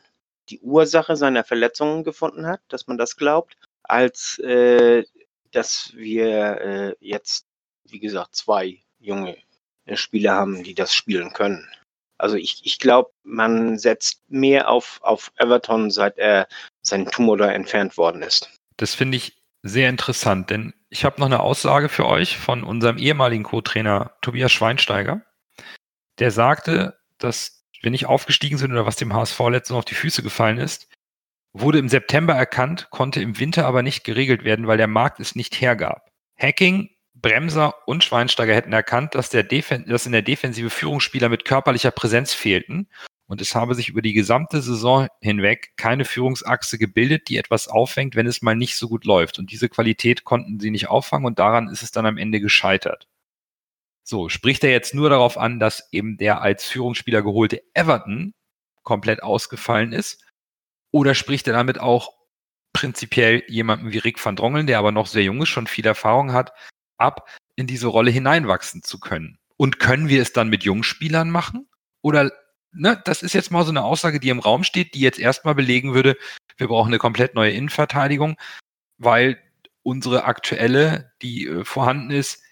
[0.50, 5.04] die Ursache seiner Verletzungen gefunden hat, dass man das glaubt, als äh,
[5.52, 7.46] dass wir äh, jetzt,
[7.84, 9.36] wie gesagt, zwei junge
[9.84, 11.68] äh, Spieler haben, die das spielen können.
[12.18, 16.46] Also ich, ich glaube, man setzt mehr auf, auf Everton, seit er
[16.80, 18.50] sein Tumor da entfernt worden ist.
[18.76, 22.98] Das finde ich sehr interessant, denn ich habe noch eine Aussage für euch von unserem
[22.98, 25.22] ehemaligen Co-Trainer Tobias Schweinsteiger.
[26.18, 30.22] Der sagte, dass wir nicht aufgestiegen sind oder was dem HSV letztens auf die Füße
[30.22, 30.88] gefallen ist,
[31.52, 35.34] wurde im September erkannt, konnte im Winter aber nicht geregelt werden, weil der Markt es
[35.34, 36.10] nicht hergab.
[36.36, 41.90] Hacking, Bremser und Schweinsteiger hätten erkannt, dass, der dass in der Defensive Führungsspieler mit körperlicher
[41.90, 42.88] Präsenz fehlten
[43.32, 48.14] und es habe sich über die gesamte Saison hinweg keine Führungsachse gebildet, die etwas auffängt,
[48.14, 49.38] wenn es mal nicht so gut läuft.
[49.38, 53.08] Und diese Qualität konnten sie nicht auffangen und daran ist es dann am Ende gescheitert.
[54.02, 58.34] So, spricht er jetzt nur darauf an, dass eben der als Führungsspieler geholte Everton
[58.82, 60.22] komplett ausgefallen ist?
[60.92, 62.12] Oder spricht er damit auch
[62.72, 66.32] prinzipiell jemanden wie Rick van Drongeln, der aber noch sehr jung ist, schon viel Erfahrung
[66.32, 66.52] hat,
[66.96, 69.38] ab, in diese Rolle hineinwachsen zu können?
[69.56, 71.68] Und können wir es dann mit Jungspielern machen?
[72.02, 72.30] Oder
[72.72, 75.54] ne, das ist jetzt mal so eine Aussage, die im Raum steht, die jetzt erstmal
[75.54, 76.16] belegen würde,
[76.56, 78.36] wir brauchen eine komplett neue Innenverteidigung,
[78.98, 79.38] weil
[79.82, 82.42] unsere aktuelle, die äh, vorhanden ist,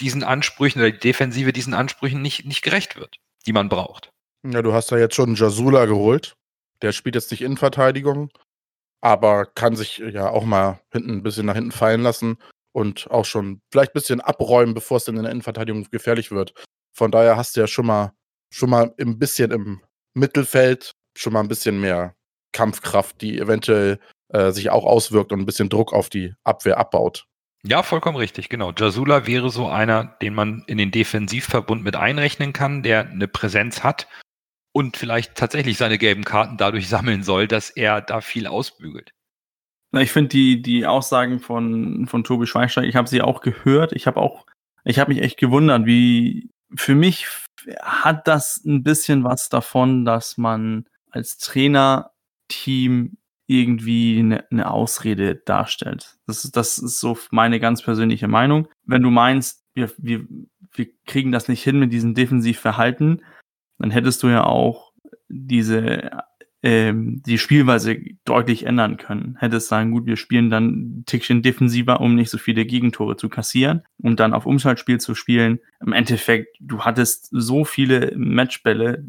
[0.00, 4.10] diesen Ansprüchen oder die Defensive diesen Ansprüchen nicht, nicht gerecht wird, die man braucht.
[4.42, 6.34] Ja, du hast ja jetzt schon Jasula geholt.
[6.82, 8.30] Der spielt jetzt nicht Innenverteidigung,
[9.00, 12.38] aber kann sich ja auch mal hinten ein bisschen nach hinten fallen lassen
[12.72, 16.54] und auch schon vielleicht ein bisschen abräumen, bevor es dann in der Innenverteidigung gefährlich wird.
[16.96, 18.12] Von daher hast du ja schon mal
[18.52, 19.80] schon mal ein bisschen im
[20.14, 22.14] Mittelfeld schon mal ein bisschen mehr
[22.52, 27.26] Kampfkraft, die eventuell äh, sich auch auswirkt und ein bisschen Druck auf die Abwehr abbaut.
[27.62, 28.72] Ja, vollkommen richtig, genau.
[28.72, 33.84] Jasula wäre so einer, den man in den Defensivverbund mit einrechnen kann, der eine Präsenz
[33.84, 34.08] hat
[34.72, 39.12] und vielleicht tatsächlich seine gelben Karten dadurch sammeln soll, dass er da viel ausbügelt.
[39.92, 43.92] Na, ich finde die, die Aussagen von, von Tobi Schweinsteiger, ich habe sie auch gehört.
[43.92, 44.46] Ich habe auch,
[44.84, 47.26] ich habe mich echt gewundert, wie für mich
[47.82, 53.16] hat das ein bisschen was davon, dass man als Trainerteam
[53.48, 56.18] irgendwie eine, eine Ausrede darstellt.
[56.26, 58.68] Das ist, das ist so meine ganz persönliche Meinung.
[58.84, 60.24] Wenn du meinst, wir, wir,
[60.72, 63.24] wir kriegen das nicht hin mit diesem Defensivverhalten,
[63.80, 64.92] dann hättest du ja auch
[65.28, 66.10] diese
[66.62, 69.36] ähm, die Spielweise deutlich ändern können.
[69.38, 73.16] Hätte es sagen, gut, wir spielen dann ein Tickchen defensiver, um nicht so viele Gegentore
[73.16, 75.60] zu kassieren und dann auf Umschaltspiel zu spielen.
[75.80, 79.06] Im Endeffekt, du hattest so viele Matchbälle,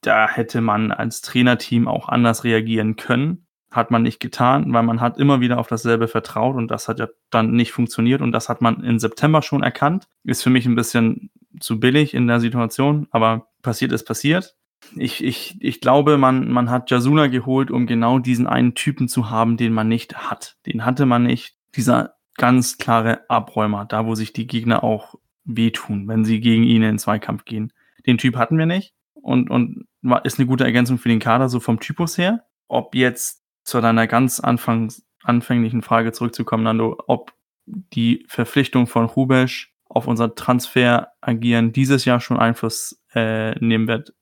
[0.00, 3.46] da hätte man als Trainerteam auch anders reagieren können.
[3.70, 6.98] Hat man nicht getan, weil man hat immer wieder auf dasselbe vertraut und das hat
[6.98, 10.08] ja dann nicht funktioniert und das hat man im September schon erkannt.
[10.24, 14.56] Ist für mich ein bisschen zu billig in der Situation, aber passiert ist passiert
[14.94, 19.30] ich, ich, ich glaube, man, man hat Jasuna geholt, um genau diesen einen Typen zu
[19.30, 20.56] haben, den man nicht hat.
[20.66, 21.56] Den hatte man nicht.
[21.74, 25.14] Dieser ganz klare Abräumer, da wo sich die Gegner auch
[25.44, 27.72] wehtun, wenn sie gegen ihn in den Zweikampf gehen.
[28.06, 29.86] Den Typ hatten wir nicht und, und
[30.24, 32.44] ist eine gute Ergänzung für den Kader, so vom Typus her.
[32.68, 37.32] Ob jetzt zu deiner ganz anfangs, anfänglichen Frage zurückzukommen, Nando, ob
[37.66, 44.14] die Verpflichtung von Rubesch auf unser Transfer agieren dieses Jahr schon Einfluss äh, nehmen wird,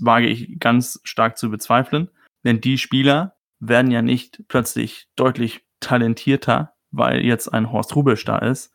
[0.00, 2.10] wage ich ganz stark zu bezweifeln.
[2.44, 8.38] Denn die Spieler werden ja nicht plötzlich deutlich talentierter, weil jetzt ein Horst Rubisch da
[8.38, 8.74] ist.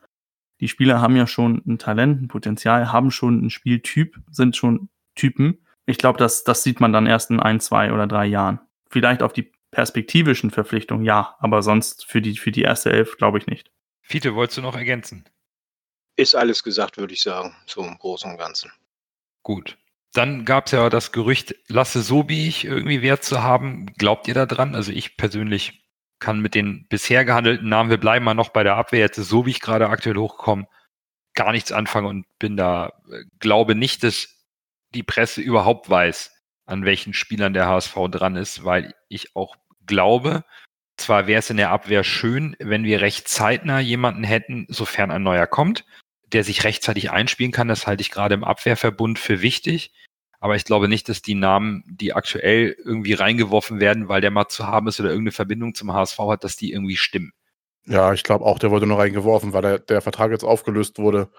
[0.60, 4.88] Die Spieler haben ja schon ein Talent, ein Potenzial, haben schon einen Spieltyp, sind schon
[5.16, 5.66] Typen.
[5.86, 8.60] Ich glaube, das, das sieht man dann erst in ein, zwei oder drei Jahren.
[8.88, 13.38] Vielleicht auf die perspektivischen Verpflichtungen, ja, aber sonst für die, für die erste Elf glaube
[13.38, 13.72] ich nicht.
[14.02, 15.24] Fiete, wolltest du noch ergänzen?
[16.16, 18.70] Ist alles gesagt, würde ich sagen, so im Großen und Ganzen.
[19.44, 19.78] Gut.
[20.12, 23.86] Dann gab es ja das Gerücht, Lasse Sobich irgendwie Wert zu haben.
[23.98, 24.74] Glaubt ihr da dran?
[24.74, 25.84] Also ich persönlich
[26.18, 29.28] kann mit den bisher gehandelten Namen, wir bleiben mal noch bei der Abwehr, jetzt ist
[29.28, 30.66] Sobich gerade aktuell hochgekommen,
[31.34, 34.28] gar nichts anfangen und bin da, äh, glaube nicht, dass
[34.94, 36.32] die Presse überhaupt weiß,
[36.66, 40.44] an welchen Spielern der HSV dran ist, weil ich auch glaube,
[40.96, 45.24] zwar wäre es in der Abwehr schön, wenn wir recht zeitnah jemanden hätten, sofern ein
[45.24, 45.84] neuer kommt,
[46.32, 47.68] der sich rechtzeitig einspielen kann.
[47.68, 49.92] Das halte ich gerade im Abwehrverbund für wichtig.
[50.40, 54.48] Aber ich glaube nicht, dass die Namen, die aktuell irgendwie reingeworfen werden, weil der mal
[54.48, 57.32] zu haben ist oder irgendeine Verbindung zum HSV hat, dass die irgendwie stimmen.
[57.86, 61.30] Ja, ich glaube auch, der wurde nur reingeworfen, weil der, der Vertrag jetzt aufgelöst wurde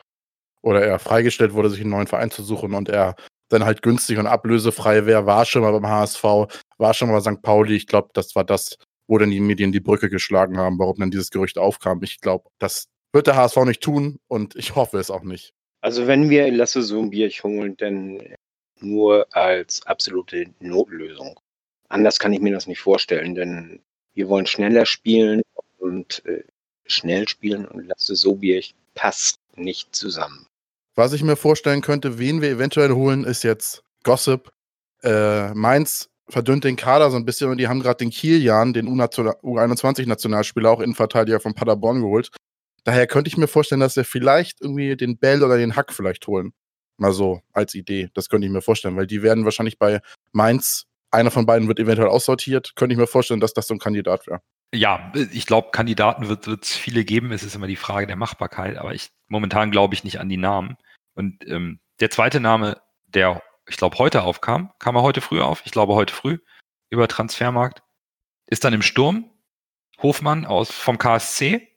[0.61, 3.15] oder er freigestellt wurde, sich einen neuen Verein zu suchen und er
[3.49, 6.23] dann halt günstig und ablösefrei wäre, war schon mal beim HSV,
[6.77, 7.41] war schon mal bei St.
[7.41, 7.75] Pauli.
[7.75, 8.77] Ich glaube, das war das,
[9.07, 12.01] wo dann die Medien die Brücke geschlagen haben, warum dann dieses Gerücht aufkam.
[12.01, 15.53] Ich glaube, das wird der HSV nicht tun und ich hoffe es auch nicht.
[15.82, 18.22] Also wenn wir Lasse so ein Bier holen, dann
[18.82, 21.39] nur als absolute Notlösung.
[21.88, 23.80] Anders kann ich mir das nicht vorstellen, denn
[24.13, 25.41] wir wollen schneller spielen
[25.78, 26.43] und äh,
[26.86, 30.47] schnell spielen und Lasse Sobiech passt nicht zusammen.
[30.95, 34.51] Was ich mir vorstellen könnte, wen wir eventuell holen, ist jetzt Gossip.
[35.03, 38.89] Äh, Mainz verdünnt den Kader so ein bisschen und die haben gerade den Kilian, den
[38.89, 42.32] U21-Nationalspieler, auch Innenverteidiger von Paderborn geholt.
[42.86, 46.25] Daher könnte ich mir vorstellen, dass wir vielleicht irgendwie den Bell oder den Hack vielleicht
[46.27, 46.53] holen.
[46.97, 48.09] Mal so als Idee.
[48.13, 49.99] Das könnte ich mir vorstellen, weil die werden wahrscheinlich bei
[50.31, 52.73] Mainz, einer von beiden wird eventuell aussortiert.
[52.75, 54.41] Könnte ich mir vorstellen, dass das so ein Kandidat wäre.
[54.73, 57.31] Ja, ich glaube, Kandidaten wird es viele geben.
[57.31, 60.38] Es ist immer die Frage der Machbarkeit, aber ich momentan glaube ich nicht an die
[60.38, 60.77] Namen.
[61.15, 65.63] Und ähm, der zweite Name, der ich glaube heute aufkam, kam er heute früh auf.
[65.65, 66.38] Ich glaube heute früh
[66.89, 67.81] über Transfermarkt,
[68.45, 69.31] ist dann im Sturm.
[70.03, 71.74] Hofmann aus vom KSC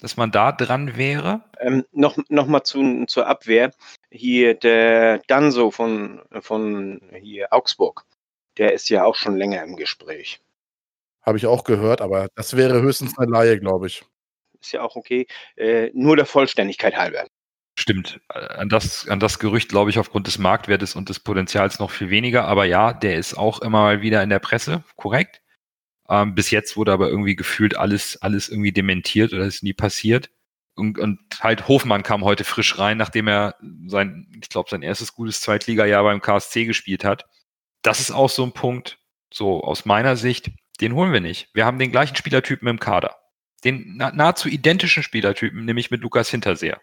[0.00, 1.42] dass man da dran wäre?
[1.58, 3.70] Ähm, noch, noch mal zu, zur Abwehr.
[4.10, 8.04] Hier der Danso von, von hier Augsburg,
[8.56, 10.40] der ist ja auch schon länger im Gespräch.
[11.22, 14.02] Habe ich auch gehört, aber das wäre höchstens eine Laie, glaube ich.
[14.60, 15.26] Ist ja auch okay.
[15.56, 17.26] Äh, nur der Vollständigkeit halber.
[17.78, 18.20] Stimmt.
[18.28, 22.10] An das, an das Gerücht glaube ich aufgrund des Marktwertes und des Potenzials noch viel
[22.10, 22.44] weniger.
[22.44, 25.40] Aber ja, der ist auch immer mal wieder in der Presse, korrekt.
[26.10, 30.30] Ähm, bis jetzt wurde aber irgendwie gefühlt alles, alles irgendwie dementiert oder ist nie passiert.
[30.74, 33.54] Und, und halt Hofmann kam heute frisch rein, nachdem er
[33.86, 37.26] sein, ich glaube, sein erstes gutes Zweitligajahr beim KSC gespielt hat.
[37.82, 38.98] Das ist auch so ein Punkt,
[39.32, 40.50] so aus meiner Sicht,
[40.80, 41.48] den holen wir nicht.
[41.54, 43.16] Wir haben den gleichen Spielertypen im Kader.
[43.62, 46.80] Den nahezu identischen Spielertypen, nämlich mit Lukas Hinterseher.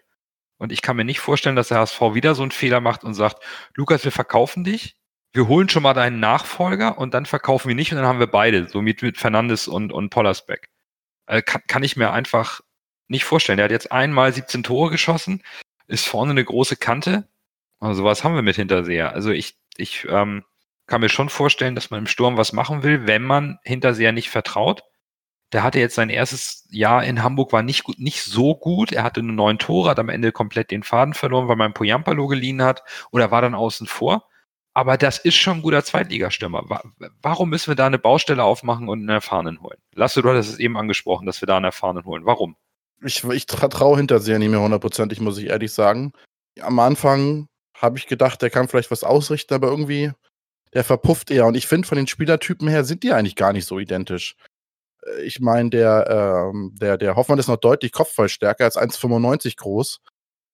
[0.58, 3.14] Und ich kann mir nicht vorstellen, dass der HSV wieder so einen Fehler macht und
[3.14, 3.42] sagt,
[3.74, 4.97] Lukas, wir verkaufen dich,
[5.32, 8.26] wir holen schon mal deinen Nachfolger und dann verkaufen wir nicht und dann haben wir
[8.26, 10.68] beide, so mit, mit Fernandes und, und Pollersbeck.
[11.26, 12.60] Also kann, kann ich mir einfach
[13.08, 13.58] nicht vorstellen.
[13.58, 15.42] Der hat jetzt einmal 17 Tore geschossen,
[15.86, 17.28] ist vorne eine große Kante.
[17.80, 19.12] Also was haben wir mit Hinterseher.
[19.12, 20.44] Also ich, ich ähm,
[20.86, 24.30] kann mir schon vorstellen, dass man im Sturm was machen will, wenn man Hinterseher nicht
[24.30, 24.82] vertraut.
[25.52, 28.92] Der hatte jetzt sein erstes Jahr in Hamburg, war nicht, gut, nicht so gut.
[28.92, 32.26] Er hatte nur neun Tore, hat am Ende komplett den Faden verloren, weil man Poyampalo
[32.26, 34.28] geliehen hat oder war dann außen vor.
[34.78, 36.64] Aber das ist schon ein guter Zweitligastürmer.
[37.20, 39.78] Warum müssen wir da eine Baustelle aufmachen und einen Erfahrenen holen?
[39.92, 42.24] Lasse, du hattest es eben angesprochen, dass wir da einen Erfahrenen holen.
[42.26, 42.54] Warum?
[43.02, 46.12] Ich, ich traue Hinterseher nicht mehr hundertprozentig, muss ich ehrlich sagen.
[46.60, 50.12] Am Anfang habe ich gedacht, der kann vielleicht was ausrichten, aber irgendwie
[50.74, 51.46] der verpufft eher.
[51.46, 54.36] Und ich finde, von den Spielertypen her sind die eigentlich gar nicht so identisch.
[55.04, 59.98] Äh, ich meine, der, ähm, der, der Hoffmann ist noch deutlich kopfballstärker, als 1,95 groß.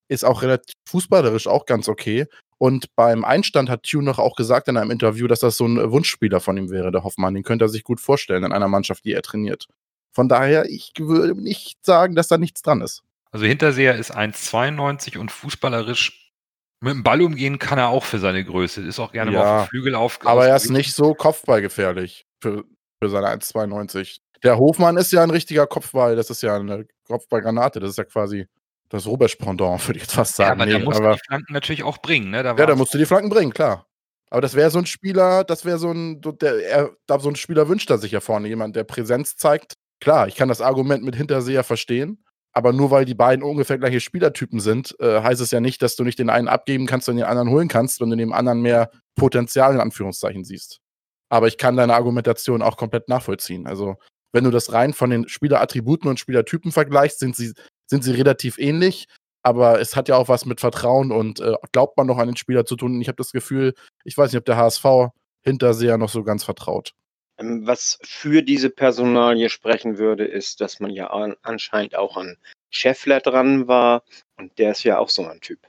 [0.08, 2.26] Ist auch relativ fußballerisch auch ganz okay.
[2.58, 5.90] Und beim Einstand hat Tune noch auch gesagt in einem Interview, dass das so ein
[5.90, 7.34] Wunschspieler von ihm wäre, der Hoffmann.
[7.34, 9.66] Den könnte er sich gut vorstellen in einer Mannschaft, die er trainiert.
[10.12, 13.02] Von daher, ich würde nicht sagen, dass da nichts dran ist.
[13.32, 16.24] Also Hinterseher ist 1,92 und fußballerisch
[16.84, 18.82] mit dem Ball umgehen kann er auch für seine Größe.
[18.82, 20.18] Ist auch gerne Ja, mal auf den Flügel auf.
[20.24, 22.64] Aber er ist nicht so kopfballgefährlich für,
[23.02, 24.18] für seine 1,92.
[24.42, 26.14] Der Hofmann ist ja ein richtiger Kopfball.
[26.14, 27.80] Das ist ja eine Kopfballgranate.
[27.80, 28.46] Das ist ja quasi
[28.94, 30.60] das Rubesch-Pendant, würde ich jetzt fast Ja, sagen.
[30.60, 32.30] aber da Nee, muss aber, die Flanken natürlich auch bringen.
[32.30, 32.42] Ne?
[32.42, 33.86] Da ja, da musst du die Flanken bringen, klar.
[34.30, 37.36] Aber das wäre so ein Spieler, das wäre so ein, der, er, da so ein
[37.36, 38.48] Spieler wünscht er sich ja vorne.
[38.48, 39.74] Jemand, der Präsenz zeigt.
[40.00, 42.24] Klar, ich kann das Argument mit Hinterseher verstehen.
[42.56, 45.96] Aber nur weil die beiden ungefähr gleiche Spielertypen sind, äh, heißt es ja nicht, dass
[45.96, 48.60] du nicht den einen abgeben kannst und den anderen holen kannst, wenn du dem anderen
[48.62, 50.78] mehr Potenzial in Anführungszeichen siehst.
[51.30, 53.66] Aber ich kann deine Argumentation auch komplett nachvollziehen.
[53.66, 53.96] Also,
[54.32, 57.52] wenn du das rein von den Spielerattributen und Spielertypen vergleichst, sind sie,
[57.94, 59.06] sind sie relativ ähnlich.
[59.42, 62.36] Aber es hat ja auch was mit Vertrauen und äh, glaubt man noch an den
[62.36, 62.94] Spieler zu tun.
[62.94, 63.74] Und ich habe das Gefühl,
[64.04, 64.84] ich weiß nicht, ob der HSV
[65.42, 66.92] Hinterseher noch so ganz vertraut.
[67.38, 72.36] Ähm, Was für diese Personalie sprechen würde, ist, dass man ja an, anscheinend auch an
[72.70, 74.02] Scheffler dran war
[74.36, 75.60] und der ist ja auch so ein Typ.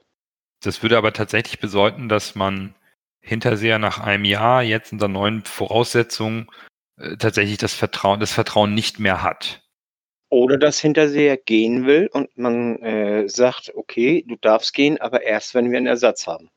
[0.63, 2.73] Das würde aber tatsächlich bedeuten, dass man
[3.21, 6.47] Hinterseher nach einem Jahr jetzt unter neuen Voraussetzungen
[6.97, 9.64] äh, tatsächlich das Vertrauen, das Vertrauen nicht mehr hat.
[10.35, 15.55] Oder dass Hinterseher gehen will und man äh, sagt, okay, du darfst gehen, aber erst,
[15.55, 16.49] wenn wir einen Ersatz haben.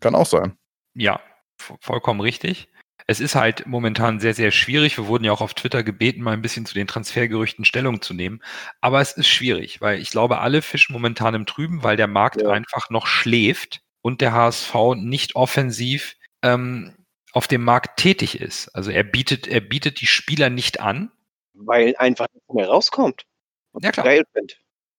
[0.00, 0.56] Kann auch sein.
[0.94, 1.20] Ja,
[1.60, 2.68] vo- vollkommen richtig.
[3.08, 4.96] Es ist halt momentan sehr, sehr schwierig.
[4.96, 8.14] Wir wurden ja auch auf Twitter gebeten, mal ein bisschen zu den Transfergerüchten Stellung zu
[8.14, 8.40] nehmen.
[8.80, 12.42] Aber es ist schwierig, weil ich glaube, alle fischen momentan im Trüben, weil der Markt
[12.42, 12.50] Ja.
[12.50, 16.94] einfach noch schläft und der HSV nicht offensiv ähm,
[17.32, 18.68] auf dem Markt tätig ist.
[18.74, 21.10] Also er bietet, er bietet die Spieler nicht an.
[21.56, 23.24] Weil einfach nichts mehr rauskommt.
[23.72, 24.06] Und Ja, klar.
[24.06, 24.24] geil.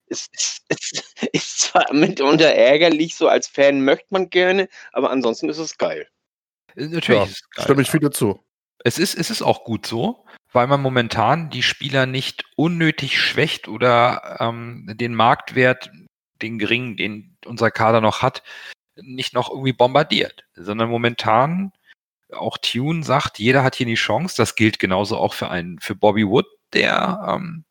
[0.10, 0.92] Es ist, es
[1.34, 6.08] ist zwar mitunter ärgerlich, so als Fan möchte man gerne, aber ansonsten ist es geil.
[6.76, 7.64] Äh, Natürlich Ja, ist es geil.
[7.66, 8.44] Stimme ich viele zu.
[8.84, 13.68] Es ist, es ist auch gut so, weil man momentan die Spieler nicht unnötig schwächt
[13.68, 15.92] oder ähm, den Marktwert,
[16.42, 18.44] den geringen, den unser Kader noch hat,
[18.96, 21.72] nicht noch irgendwie bombardiert, sondern momentan
[22.32, 24.36] auch Tune sagt, jeder hat hier die Chance.
[24.38, 27.66] Das gilt genauso auch für einen, für Bobby Wood, der ähm,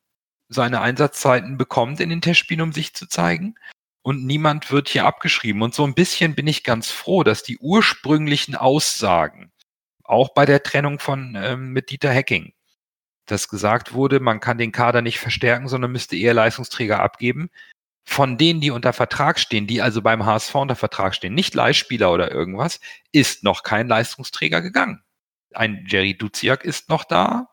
[0.49, 3.55] seine Einsatzzeiten bekommt in den Testspielen, um sich zu zeigen.
[4.01, 5.61] Und niemand wird hier abgeschrieben.
[5.61, 9.51] Und so ein bisschen bin ich ganz froh, dass die ursprünglichen Aussagen,
[10.03, 12.53] auch bei der Trennung von ähm, mit Dieter Hecking,
[13.25, 17.49] dass gesagt wurde, man kann den Kader nicht verstärken, sondern müsste eher Leistungsträger abgeben.
[18.09, 22.09] Von denen, die unter Vertrag stehen, die also beim HSV unter Vertrag stehen, nicht Leihspieler
[22.09, 22.79] oder irgendwas,
[23.11, 25.03] ist noch kein Leistungsträger gegangen.
[25.53, 27.49] Ein Jerry Duziak ist noch da.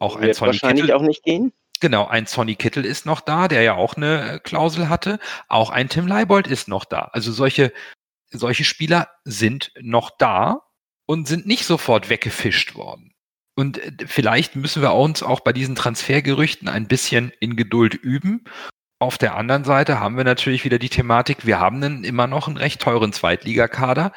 [0.00, 0.96] Auch ein Sonny wahrscheinlich Kittel.
[0.96, 1.52] auch nicht gehen.
[1.80, 5.20] Genau, ein Sonny Kittel ist noch da, der ja auch eine Klausel hatte.
[5.48, 7.10] Auch ein Tim Leibold ist noch da.
[7.12, 7.72] Also solche,
[8.30, 10.62] solche Spieler sind noch da
[11.06, 13.14] und sind nicht sofort weggefischt worden.
[13.54, 18.44] Und äh, vielleicht müssen wir uns auch bei diesen Transfergerüchten ein bisschen in Geduld üben.
[18.98, 22.46] Auf der anderen Seite haben wir natürlich wieder die Thematik, wir haben einen, immer noch
[22.46, 24.12] einen recht teuren Zweitligakader,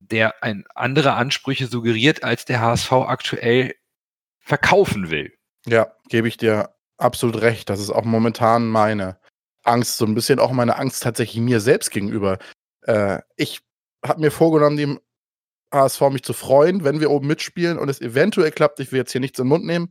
[0.00, 3.74] der ein, andere Ansprüche suggeriert, als der HSV aktuell
[4.38, 5.32] verkaufen will.
[5.66, 7.68] Ja, gebe ich dir absolut recht.
[7.68, 9.18] Das ist auch momentan meine
[9.64, 12.38] Angst, so ein bisschen auch meine Angst tatsächlich mir selbst gegenüber.
[12.82, 13.60] Äh, ich
[14.04, 15.00] habe mir vorgenommen, dem
[15.72, 18.80] HSV mich zu freuen, wenn wir oben mitspielen und es eventuell klappt.
[18.80, 19.90] Ich will jetzt hier nichts in den Mund nehmen,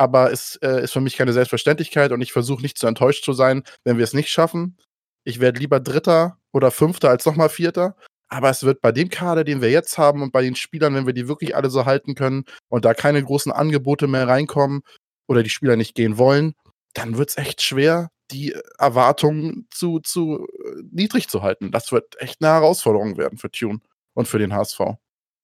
[0.00, 3.34] aber es äh, ist für mich keine Selbstverständlichkeit und ich versuche nicht zu enttäuscht zu
[3.34, 4.78] sein, wenn wir es nicht schaffen.
[5.24, 7.96] Ich werde lieber Dritter oder Fünfter als nochmal Vierter.
[8.28, 11.04] Aber es wird bei dem Kader, den wir jetzt haben und bei den Spielern, wenn
[11.04, 14.80] wir die wirklich alle so halten können und da keine großen Angebote mehr reinkommen
[15.28, 16.54] oder die Spieler nicht gehen wollen,
[16.94, 21.72] dann wird es echt schwer, die Erwartungen zu, zu äh, niedrig zu halten.
[21.72, 23.80] Das wird echt eine Herausforderung werden für Tune
[24.14, 24.80] und für den HSV.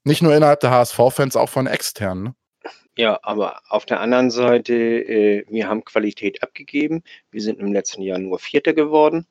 [0.04, 2.34] Nicht nur innerhalb der HSV-Fans, auch von externen.
[2.98, 7.02] Ja, aber auf der anderen Seite, äh, wir haben Qualität abgegeben.
[7.30, 9.26] Wir sind im letzten Jahr nur Vierter geworden.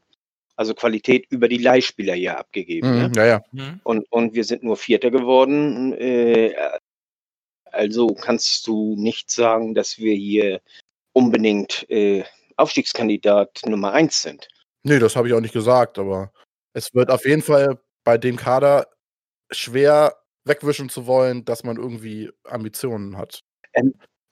[0.55, 2.87] Also Qualität über die Leihspieler ja abgegeben.
[2.89, 3.11] Mhm, Ne?
[3.15, 3.79] ja, ja.
[3.83, 5.93] Und, und wir sind nur Vierter geworden.
[5.93, 6.53] Äh,
[7.65, 10.61] also kannst du nicht sagen, dass wir hier
[11.11, 12.23] unbedingt äh,
[12.57, 14.47] Aufstiegskandidat Nummer eins sind.
[14.83, 16.31] Nee, das habe ich auch nicht gesagt, aber
[16.73, 18.87] es wird auf jeden Fall bei dem Kader
[19.51, 23.41] schwer wegwischen zu wollen, dass man irgendwie Ambitionen hat.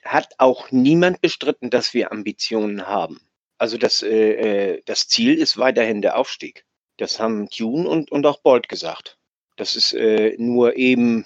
[0.04, 3.22] Hat auch niemand bestritten, dass wir Ambitionen haben.
[3.58, 6.66] Also das, äh, äh, das Ziel ist weiterhin der Aufstieg.
[6.98, 9.18] Das haben Tune und, und auch Bolt gesagt.
[9.56, 11.26] Das ist äh, nur eben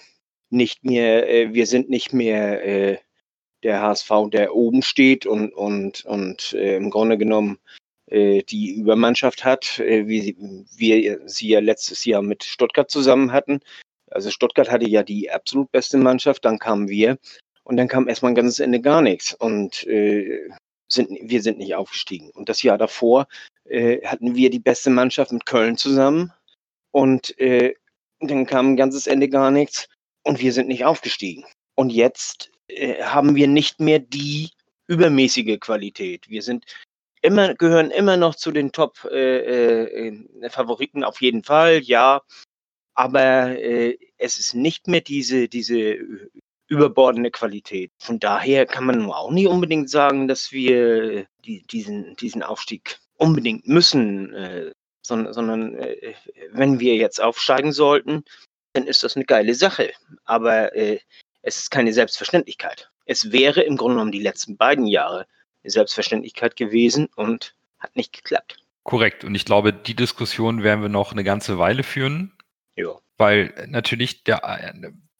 [0.50, 2.98] nicht mehr, äh, wir sind nicht mehr äh,
[3.64, 7.60] der HSV, der oben steht und, und, und äh, im Grunde genommen
[8.10, 10.38] die Übermannschaft hat, wie
[10.78, 13.60] wir sie ja letztes Jahr mit Stuttgart zusammen hatten.
[14.10, 17.18] Also Stuttgart hatte ja die absolut beste Mannschaft, dann kamen wir
[17.68, 20.48] und dann kam erstmal ein ganzes Ende gar nichts und äh,
[20.88, 22.32] sind, wir sind nicht aufgestiegen.
[22.32, 23.28] Und das Jahr davor
[23.66, 26.32] äh, hatten wir die beste Mannschaft mit Köln zusammen
[26.92, 27.74] und äh,
[28.22, 29.90] dann kam ein ganzes Ende gar nichts
[30.24, 31.44] und wir sind nicht aufgestiegen.
[31.76, 34.52] Und jetzt äh, haben wir nicht mehr die
[34.88, 36.30] übermäßige Qualität.
[36.30, 36.64] Wir sind
[37.22, 42.22] immer, gehören immer noch zu den Top-Favoriten äh, äh, auf jeden Fall, ja.
[42.94, 43.56] Aber
[44.18, 46.00] es ist nicht mehr diese, diese
[46.68, 47.92] überbordende Qualität.
[48.00, 53.68] Von daher kann man auch nicht unbedingt sagen, dass wir die, diesen, diesen Aufstieg unbedingt
[53.68, 56.14] müssen, äh, sondern, sondern äh,
[56.52, 58.24] wenn wir jetzt aufsteigen sollten,
[58.74, 59.92] dann ist das eine geile Sache.
[60.26, 61.00] Aber äh,
[61.42, 62.92] es ist keine Selbstverständlichkeit.
[63.06, 65.26] Es wäre im Grunde genommen die letzten beiden Jahre
[65.64, 68.58] eine Selbstverständlichkeit gewesen und hat nicht geklappt.
[68.84, 69.24] Korrekt.
[69.24, 72.34] Und ich glaube, die Diskussion werden wir noch eine ganze Weile führen.
[72.76, 73.00] Ja.
[73.18, 74.44] Weil natürlich der,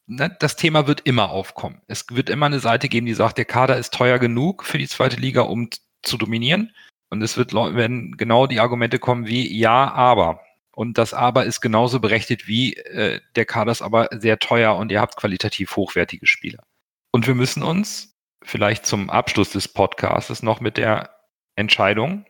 [0.08, 1.80] ne, das Thema wird immer aufkommen.
[1.86, 4.88] Es wird immer eine Seite geben, die sagt, der Kader ist teuer genug für die
[4.88, 5.68] zweite Liga, um
[6.02, 6.72] zu dominieren.
[7.10, 10.40] Und es wird, werden genau die Argumente kommen wie, ja, aber.
[10.72, 14.92] Und das aber ist genauso berechtigt wie äh, der Kader ist aber sehr teuer und
[14.92, 16.64] ihr habt qualitativ hochwertige Spieler.
[17.10, 21.10] Und wir müssen uns vielleicht zum Abschluss des Podcasts noch mit der
[21.56, 22.26] Entscheidung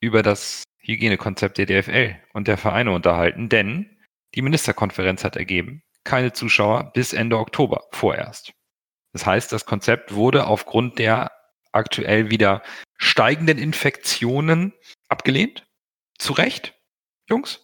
[0.00, 3.98] über das Hygienekonzept der DFL und der Vereine unterhalten, denn
[4.34, 8.52] die Ministerkonferenz hat ergeben, keine Zuschauer bis Ende Oktober vorerst.
[9.12, 11.30] Das heißt, das Konzept wurde aufgrund der
[11.72, 12.62] aktuell wieder
[12.96, 14.72] steigenden Infektionen
[15.08, 15.66] abgelehnt.
[16.18, 16.74] Zu Recht,
[17.28, 17.60] Jungs?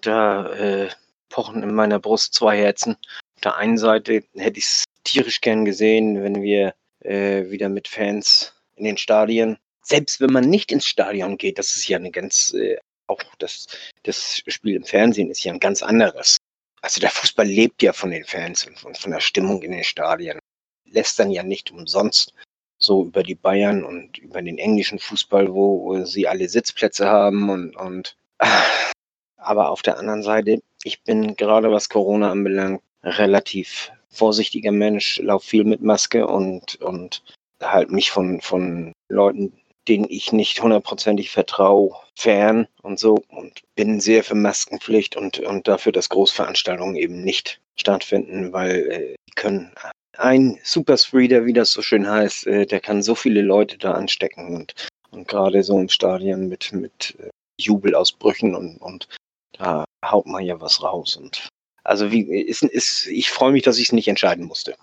[0.00, 0.88] Da äh,
[1.28, 2.96] pochen in meiner Brust zwei Herzen.
[3.36, 7.88] Auf der einen Seite hätte ich es tierisch gern gesehen, wenn wir äh, wieder mit
[7.88, 12.10] Fans in den Stadien, selbst wenn man nicht ins Stadion geht, das ist ja eine
[12.10, 13.66] ganz, äh, auch das,
[14.02, 16.38] das Spiel im Fernsehen ist ja ein ganz anderes.
[16.82, 20.38] Also der Fußball lebt ja von den Fans und von, der Stimmung in den Stadien.
[20.84, 22.32] Lässt dann ja nicht umsonst
[22.78, 27.48] so über die Bayern und über den englischen Fußball, wo, wo sie alle Sitzplätze haben
[27.50, 28.16] und, und
[29.36, 35.46] aber auf der anderen Seite, ich bin gerade was Corona anbelangt, relativ vorsichtiger Mensch, laufe
[35.46, 37.22] viel mit Maske und, und
[37.62, 39.52] halt mich von, von Leuten,
[39.88, 45.68] denen ich nicht hundertprozentig vertraue, fern und so und bin sehr für Maskenpflicht und, und
[45.68, 49.72] dafür, dass Großveranstaltungen eben nicht stattfinden, weil äh, die können
[50.18, 54.54] ein Superspreader, wie das so schön heißt, äh, der kann so viele Leute da anstecken
[54.54, 54.74] und,
[55.10, 57.30] und gerade so im Stadion mit, mit äh,
[57.60, 59.08] Jubelausbrüchen und, und
[59.52, 61.16] da haut man ja was raus.
[61.16, 61.48] Und
[61.84, 64.76] also wie ist, ist ich freue mich, dass ich es nicht entscheiden musste.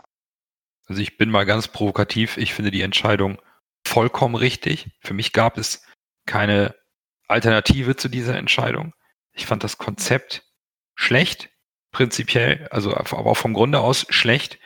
[0.87, 2.37] Also ich bin mal ganz provokativ.
[2.37, 3.39] Ich finde die Entscheidung
[3.85, 4.89] vollkommen richtig.
[5.01, 5.83] Für mich gab es
[6.25, 6.75] keine
[7.27, 8.93] Alternative zu dieser Entscheidung.
[9.33, 10.43] Ich fand das Konzept
[10.95, 11.49] schlecht,
[11.91, 14.59] prinzipiell, also aber auch vom Grunde aus schlecht,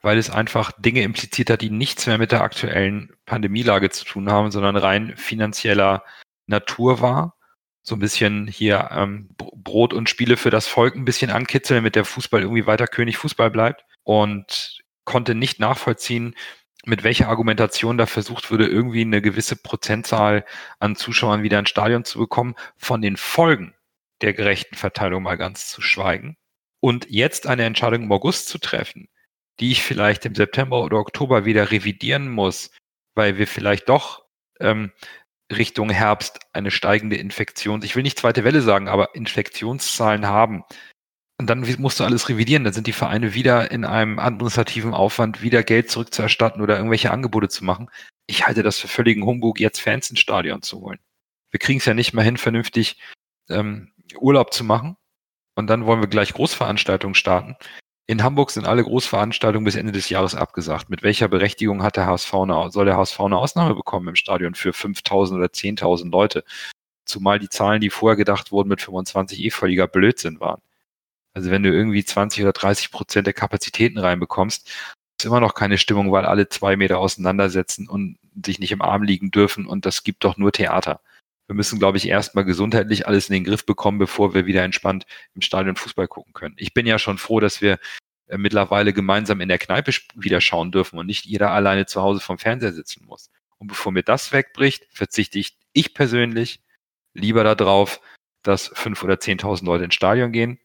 [0.00, 4.30] weil es einfach Dinge impliziert hat, die nichts mehr mit der aktuellen Pandemielage zu tun
[4.30, 6.04] haben, sondern rein finanzieller
[6.46, 7.36] Natur war
[7.82, 11.96] so ein bisschen hier ähm, Brot und Spiele für das Volk ein bisschen ankitzeln, damit
[11.96, 16.36] der Fußball irgendwie weiter König Fußball bleibt und konnte nicht nachvollziehen,
[16.84, 20.44] mit welcher Argumentation da versucht würde, irgendwie eine gewisse Prozentzahl
[20.80, 23.74] an Zuschauern wieder ins Stadion zu bekommen, von den Folgen
[24.20, 26.36] der gerechten Verteilung mal ganz zu schweigen.
[26.80, 29.08] Und jetzt eine Entscheidung im August zu treffen,
[29.60, 32.70] die ich vielleicht im September oder Oktober wieder revidieren muss,
[33.14, 34.24] weil wir vielleicht doch
[34.58, 34.92] ähm,
[35.50, 40.64] Richtung Herbst eine steigende Infektion, ich will nicht zweite Welle sagen, aber Infektionszahlen haben.
[41.42, 42.62] Und dann musst du alles revidieren.
[42.62, 47.48] Dann sind die Vereine wieder in einem administrativen Aufwand, wieder Geld zurückzuerstatten oder irgendwelche Angebote
[47.48, 47.90] zu machen.
[48.28, 51.00] Ich halte das für völligen Humbug, jetzt Fans ins Stadion zu holen.
[51.50, 52.96] Wir kriegen es ja nicht mal hin, vernünftig
[53.48, 53.90] ähm,
[54.20, 54.96] Urlaub zu machen.
[55.56, 57.56] Und dann wollen wir gleich Großveranstaltungen starten.
[58.06, 60.90] In Hamburg sind alle Großveranstaltungen bis Ende des Jahres abgesagt.
[60.90, 64.54] Mit welcher Berechtigung hat der HSV eine, soll der HSV eine Ausnahme bekommen im Stadion
[64.54, 66.44] für 5.000 oder 10.000 Leute?
[67.04, 70.62] Zumal die Zahlen, die vorher gedacht wurden, mit 25 eh völliger Blödsinn waren.
[71.34, 74.70] Also wenn du irgendwie 20 oder 30 Prozent der Kapazitäten reinbekommst,
[75.18, 79.02] ist immer noch keine Stimmung, weil alle zwei Meter auseinandersetzen und sich nicht im Arm
[79.02, 81.00] liegen dürfen und das gibt doch nur Theater.
[81.48, 85.06] Wir müssen, glaube ich, erstmal gesundheitlich alles in den Griff bekommen, bevor wir wieder entspannt
[85.34, 86.54] im Stadion Fußball gucken können.
[86.58, 87.78] Ich bin ja schon froh, dass wir
[88.28, 92.20] äh, mittlerweile gemeinsam in der Kneipe wieder schauen dürfen und nicht jeder alleine zu Hause
[92.20, 93.30] vom Fernseher sitzen muss.
[93.58, 96.62] Und bevor mir das wegbricht, verzichte ich, ich persönlich
[97.14, 98.00] lieber darauf,
[98.42, 100.58] dass fünf oder zehntausend Leute ins Stadion gehen.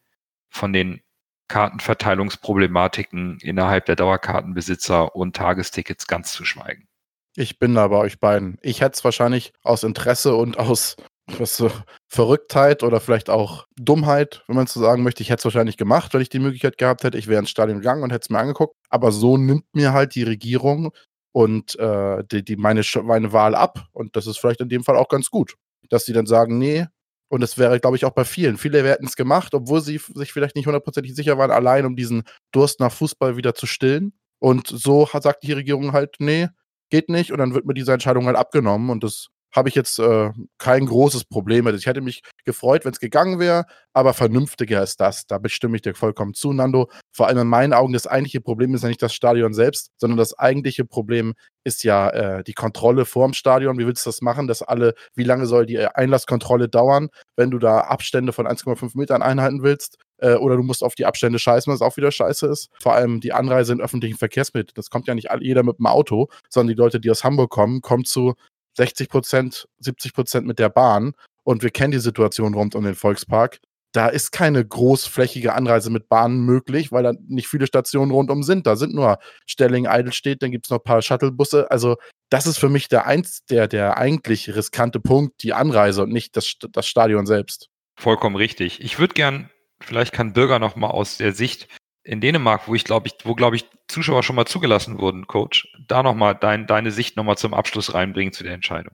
[0.49, 1.01] Von den
[1.47, 6.87] Kartenverteilungsproblematiken innerhalb der Dauerkartenbesitzer und Tagestickets ganz zu schweigen.
[7.35, 8.57] Ich bin da bei euch beiden.
[8.61, 10.95] Ich hätte es wahrscheinlich aus Interesse und aus
[11.37, 11.69] was so
[12.07, 15.21] Verrücktheit oder vielleicht auch Dummheit, wenn man so sagen möchte.
[15.23, 17.17] Ich hätte es wahrscheinlich gemacht, wenn ich die Möglichkeit gehabt hätte.
[17.17, 18.75] Ich wäre ins Stadion gegangen und hätte es mir angeguckt.
[18.89, 20.93] Aber so nimmt mir halt die Regierung
[21.33, 23.87] und äh, die, die meine, meine Wahl ab.
[23.91, 25.55] Und das ist vielleicht in dem Fall auch ganz gut,
[25.89, 26.85] dass sie dann sagen, nee.
[27.29, 28.57] Und das wäre, glaube ich, auch bei vielen.
[28.57, 32.23] Viele hätten es gemacht, obwohl sie sich vielleicht nicht hundertprozentig sicher waren, allein um diesen
[32.51, 34.13] Durst nach Fußball wieder zu stillen.
[34.39, 36.47] Und so hat, sagt die Regierung halt, nee,
[36.89, 37.31] geht nicht.
[37.31, 38.89] Und dann wird mir diese Entscheidung halt abgenommen.
[38.89, 41.75] Und das habe ich jetzt äh, kein großes Problem mit.
[41.75, 45.25] Ich hätte mich gefreut, wenn es gegangen wäre, aber vernünftiger ist das.
[45.25, 46.89] Da bestimme ich dir vollkommen zu, Nando.
[47.11, 50.17] Vor allem in meinen Augen, das eigentliche Problem ist ja nicht das Stadion selbst, sondern
[50.17, 51.33] das eigentliche Problem
[51.63, 53.77] ist ja äh, die Kontrolle vorm Stadion.
[53.77, 57.59] Wie willst du das machen, dass alle, wie lange soll die Einlasskontrolle dauern, wenn du
[57.59, 59.97] da Abstände von 1,5 Metern einhalten willst?
[60.19, 62.69] Äh, oder du musst auf die Abstände scheißen, was auch wieder scheiße ist.
[62.81, 64.73] Vor allem die Anreise in öffentlichen Verkehrsmitteln.
[64.75, 67.81] Das kommt ja nicht jeder mit dem Auto, sondern die Leute, die aus Hamburg kommen,
[67.81, 68.35] kommen zu
[68.77, 71.13] 60 Prozent, 70 Prozent mit der Bahn.
[71.43, 73.59] Und wir kennen die Situation rund um den Volkspark.
[73.93, 78.67] Da ist keine großflächige Anreise mit Bahnen möglich, weil da nicht viele Stationen rundum sind.
[78.67, 81.71] Da sind nur Stelling, Eidelstedt, dann gibt es noch ein paar Shuttlebusse.
[81.71, 81.95] Also,
[82.29, 86.35] das ist für mich der, eins, der, der eigentlich riskante Punkt, die Anreise und nicht
[86.35, 87.69] das, das Stadion selbst.
[87.95, 88.81] Vollkommen richtig.
[88.81, 89.49] Ich würde gern,
[89.79, 91.67] vielleicht kann Bürger noch mal aus der Sicht
[92.07, 95.67] in Dänemark, wo ich glaube ich, wo glaube ich Zuschauer schon mal zugelassen wurden, Coach,
[95.87, 98.93] da nochmal dein, deine Sicht nochmal zum Abschluss reinbringen zu der Entscheidung.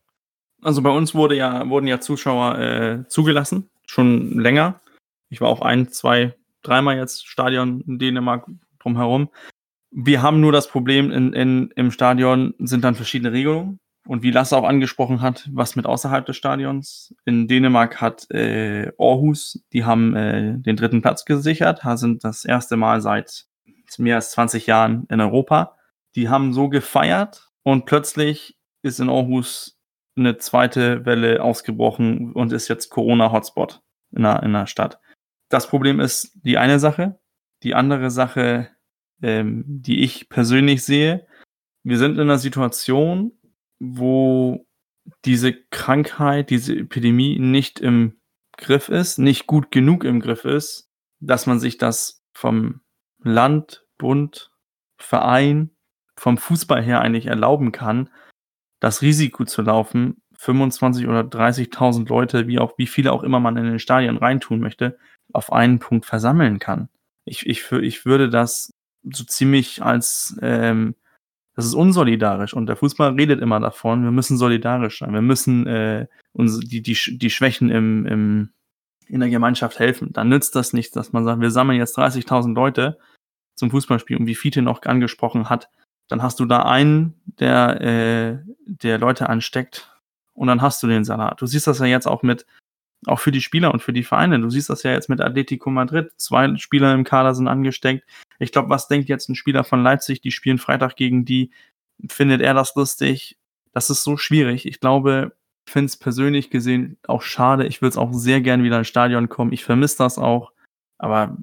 [0.62, 4.82] Also bei uns wurde ja, wurden ja Zuschauer äh, zugelassen, schon länger.
[5.30, 6.34] Ich war auch ein, zwei,
[6.64, 8.48] dreimal jetzt Stadion in Dänemark
[8.80, 9.30] drumherum.
[9.92, 13.80] Wir haben nur das Problem, in, in, im Stadion sind dann verschiedene Regelungen.
[14.06, 17.16] Und wie Lasse auch angesprochen hat, was mit außerhalb des Stadions.
[17.24, 22.76] In Dänemark hat äh, Aarhus, die haben äh, den dritten Platz gesichert, sind das erste
[22.76, 23.46] Mal seit
[23.98, 25.78] mehr als 20 Jahren in Europa.
[26.16, 29.80] Die haben so gefeiert und plötzlich ist in Aarhus
[30.16, 33.82] eine zweite Welle ausgebrochen und ist jetzt Corona-Hotspot
[34.16, 35.00] in der, in der Stadt.
[35.50, 37.20] Das Problem ist die eine Sache.
[37.64, 38.70] Die andere Sache,
[39.22, 41.26] ähm, die ich persönlich sehe,
[41.84, 43.32] wir sind in einer Situation,
[43.86, 44.66] wo
[45.26, 48.22] diese Krankheit, diese Epidemie nicht im
[48.56, 52.80] Griff ist, nicht gut genug im Griff ist, dass man sich das vom
[53.22, 54.52] Land, Bund,
[54.98, 55.72] Verein,
[56.16, 58.10] vom Fußball her eigentlich erlauben kann,
[58.80, 63.58] das Risiko zu laufen, 25 oder 30.000 Leute, wie auch wie viele auch immer man
[63.58, 64.98] in den Stadien reintun möchte,
[65.34, 66.88] auf einen Punkt versammeln kann.
[67.26, 68.72] Ich, ich, ich würde das
[69.04, 70.96] so ziemlich als ähm,
[71.56, 75.68] das ist unsolidarisch und der Fußball redet immer davon, wir müssen solidarisch sein, wir müssen
[75.68, 78.50] äh, uns die, die, die Schwächen im, im,
[79.08, 80.12] in der Gemeinschaft helfen.
[80.14, 82.98] Dann nützt das nichts, dass man sagt, wir sammeln jetzt 30.000 Leute
[83.56, 85.70] zum Fußballspiel und wie Fiete noch angesprochen hat,
[86.08, 89.96] dann hast du da einen, der, äh, der Leute ansteckt
[90.34, 91.40] und dann hast du den Salat.
[91.42, 92.46] Du siehst das ja jetzt auch mit,
[93.08, 94.40] auch für die Spieler und für die Vereine.
[94.40, 96.12] Du siehst das ja jetzt mit Atletico Madrid.
[96.18, 98.06] Zwei Spieler im Kader sind angesteckt.
[98.40, 101.52] Ich glaube, was denkt jetzt ein Spieler von Leipzig, die spielen Freitag gegen die?
[102.08, 103.38] Findet er das lustig?
[103.72, 104.66] Das ist so schwierig.
[104.66, 105.36] Ich glaube,
[105.66, 107.66] ich finde es persönlich gesehen auch schade.
[107.66, 109.54] Ich würde es auch sehr gern wieder ins Stadion kommen.
[109.54, 110.52] Ich vermisse das auch.
[110.98, 111.38] Aber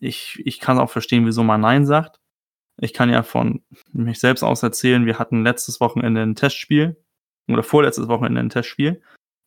[0.00, 2.20] ich, ich kann auch verstehen, wieso man Nein sagt.
[2.78, 6.96] Ich kann ja von mich selbst aus erzählen, wir hatten letztes Wochenende ein Testspiel
[7.48, 9.00] oder vorletztes Wochenende ein Testspiel,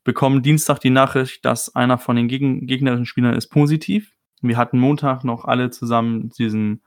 [0.09, 4.11] bekommen Dienstag die Nachricht, dass einer von den Geg gegnerischen Spielern ist positiv.
[4.41, 6.81] Wir hatten Montag noch alle zusammen diesen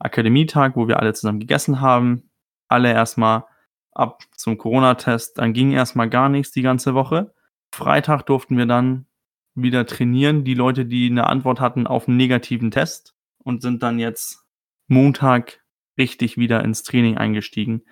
[0.00, 2.30] Akademietag, wo wir alle zusammen gegessen haben.
[2.66, 3.44] Alle erstmal
[3.92, 5.38] ab zum Corona-Test.
[5.38, 7.32] Dann ging erstmal gar nichts die ganze Woche.
[7.72, 9.06] Freitag durften wir dann
[9.54, 10.42] wieder trainieren.
[10.42, 14.48] Die Leute, die eine Antwort hatten auf einen negativen Test und sind dann jetzt
[14.88, 15.62] Montag
[15.96, 17.84] richtig wieder ins Training eingestiegen.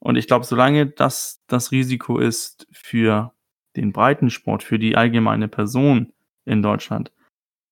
[0.00, 3.32] Und ich glaube, solange das das Risiko ist für
[3.76, 6.12] den Breitensport, für die allgemeine Person
[6.44, 7.12] in Deutschland,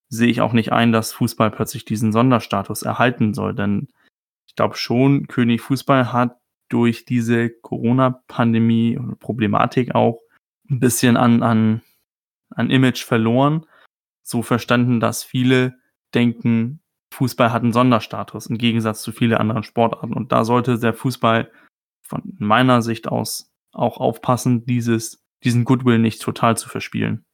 [0.08, 3.54] sehe ich auch nicht ein, dass Fußball plötzlich diesen Sonderstatus erhalten soll.
[3.54, 3.88] Denn
[4.46, 6.38] ich glaube schon, König Fußball hat
[6.68, 10.20] durch diese Corona-Pandemie und Problematik auch
[10.70, 11.82] ein bisschen an, an,
[12.50, 13.66] an Image verloren.
[14.22, 15.78] So verstanden, dass viele
[16.14, 16.80] denken,
[17.12, 20.14] Fußball hat einen Sonderstatus im Gegensatz zu vielen anderen Sportarten.
[20.14, 21.50] Und da sollte der Fußball
[22.02, 27.24] von meiner Sicht aus auch aufpassen, dieses, diesen Goodwill nicht total zu verspielen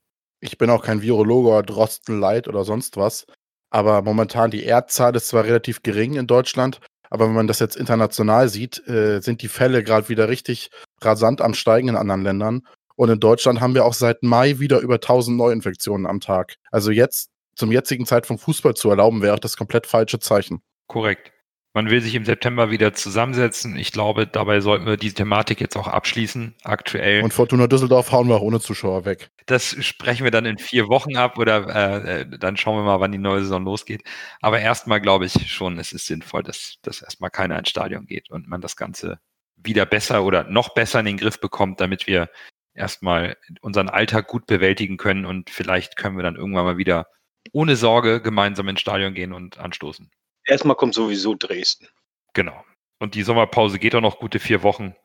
[0.40, 3.26] ich bin auch kein Virologe oder Drostenleid oder sonst was,
[3.70, 6.80] aber momentan die Erdzahl ist zwar relativ gering in Deutschland,
[7.10, 11.40] aber wenn man das jetzt international sieht, äh, sind die Fälle gerade wieder richtig rasant
[11.40, 12.66] am Steigen in anderen Ländern.
[12.96, 16.56] Und in Deutschland haben wir auch seit Mai wieder über 1000 Neuinfektionen am Tag.
[16.70, 20.60] Also jetzt zum jetzigen Zeitpunkt Fußball zu erlauben, wäre das komplett falsche Zeichen.
[20.86, 21.32] Korrekt.
[21.78, 23.76] Man will sich im September wieder zusammensetzen.
[23.76, 27.22] Ich glaube, dabei sollten wir die Thematik jetzt auch abschließen, aktuell.
[27.22, 29.30] Und Fortuna Düsseldorf hauen wir auch ohne Zuschauer weg.
[29.46, 32.98] Das sprechen wir dann in vier Wochen ab oder äh, äh dann schauen wir mal,
[32.98, 34.02] wann die neue Saison losgeht.
[34.40, 38.28] Aber erstmal glaube ich schon, es ist sinnvoll, dass, dass erstmal keiner ins Stadion geht
[38.28, 39.20] und man das Ganze
[39.54, 42.28] wieder besser oder noch besser in den Griff bekommt, damit wir
[42.74, 47.06] erstmal unseren Alltag gut bewältigen können und vielleicht können wir dann irgendwann mal wieder
[47.52, 50.10] ohne Sorge gemeinsam ins Stadion gehen und anstoßen.
[50.48, 51.88] Erstmal kommt sowieso Dresden.
[52.32, 52.64] Genau.
[52.98, 54.96] Und die Sommerpause geht auch noch gute vier Wochen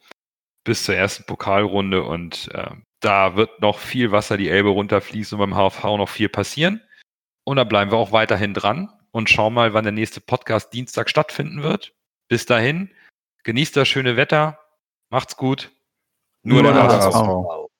[0.63, 2.71] bis zur ersten Pokalrunde und äh,
[3.01, 6.81] da wird noch viel Wasser die Elbe runterfließen und beim HFV noch viel passieren.
[7.43, 11.09] Und da bleiben wir auch weiterhin dran und schauen mal, wann der nächste Podcast Dienstag
[11.09, 11.93] stattfinden wird.
[12.29, 12.89] Bis dahin,
[13.43, 14.57] genießt das schöne Wetter,
[15.09, 15.71] macht's gut.
[16.43, 17.13] Nur, Nur der HSV.
[17.13, 17.72] HSV.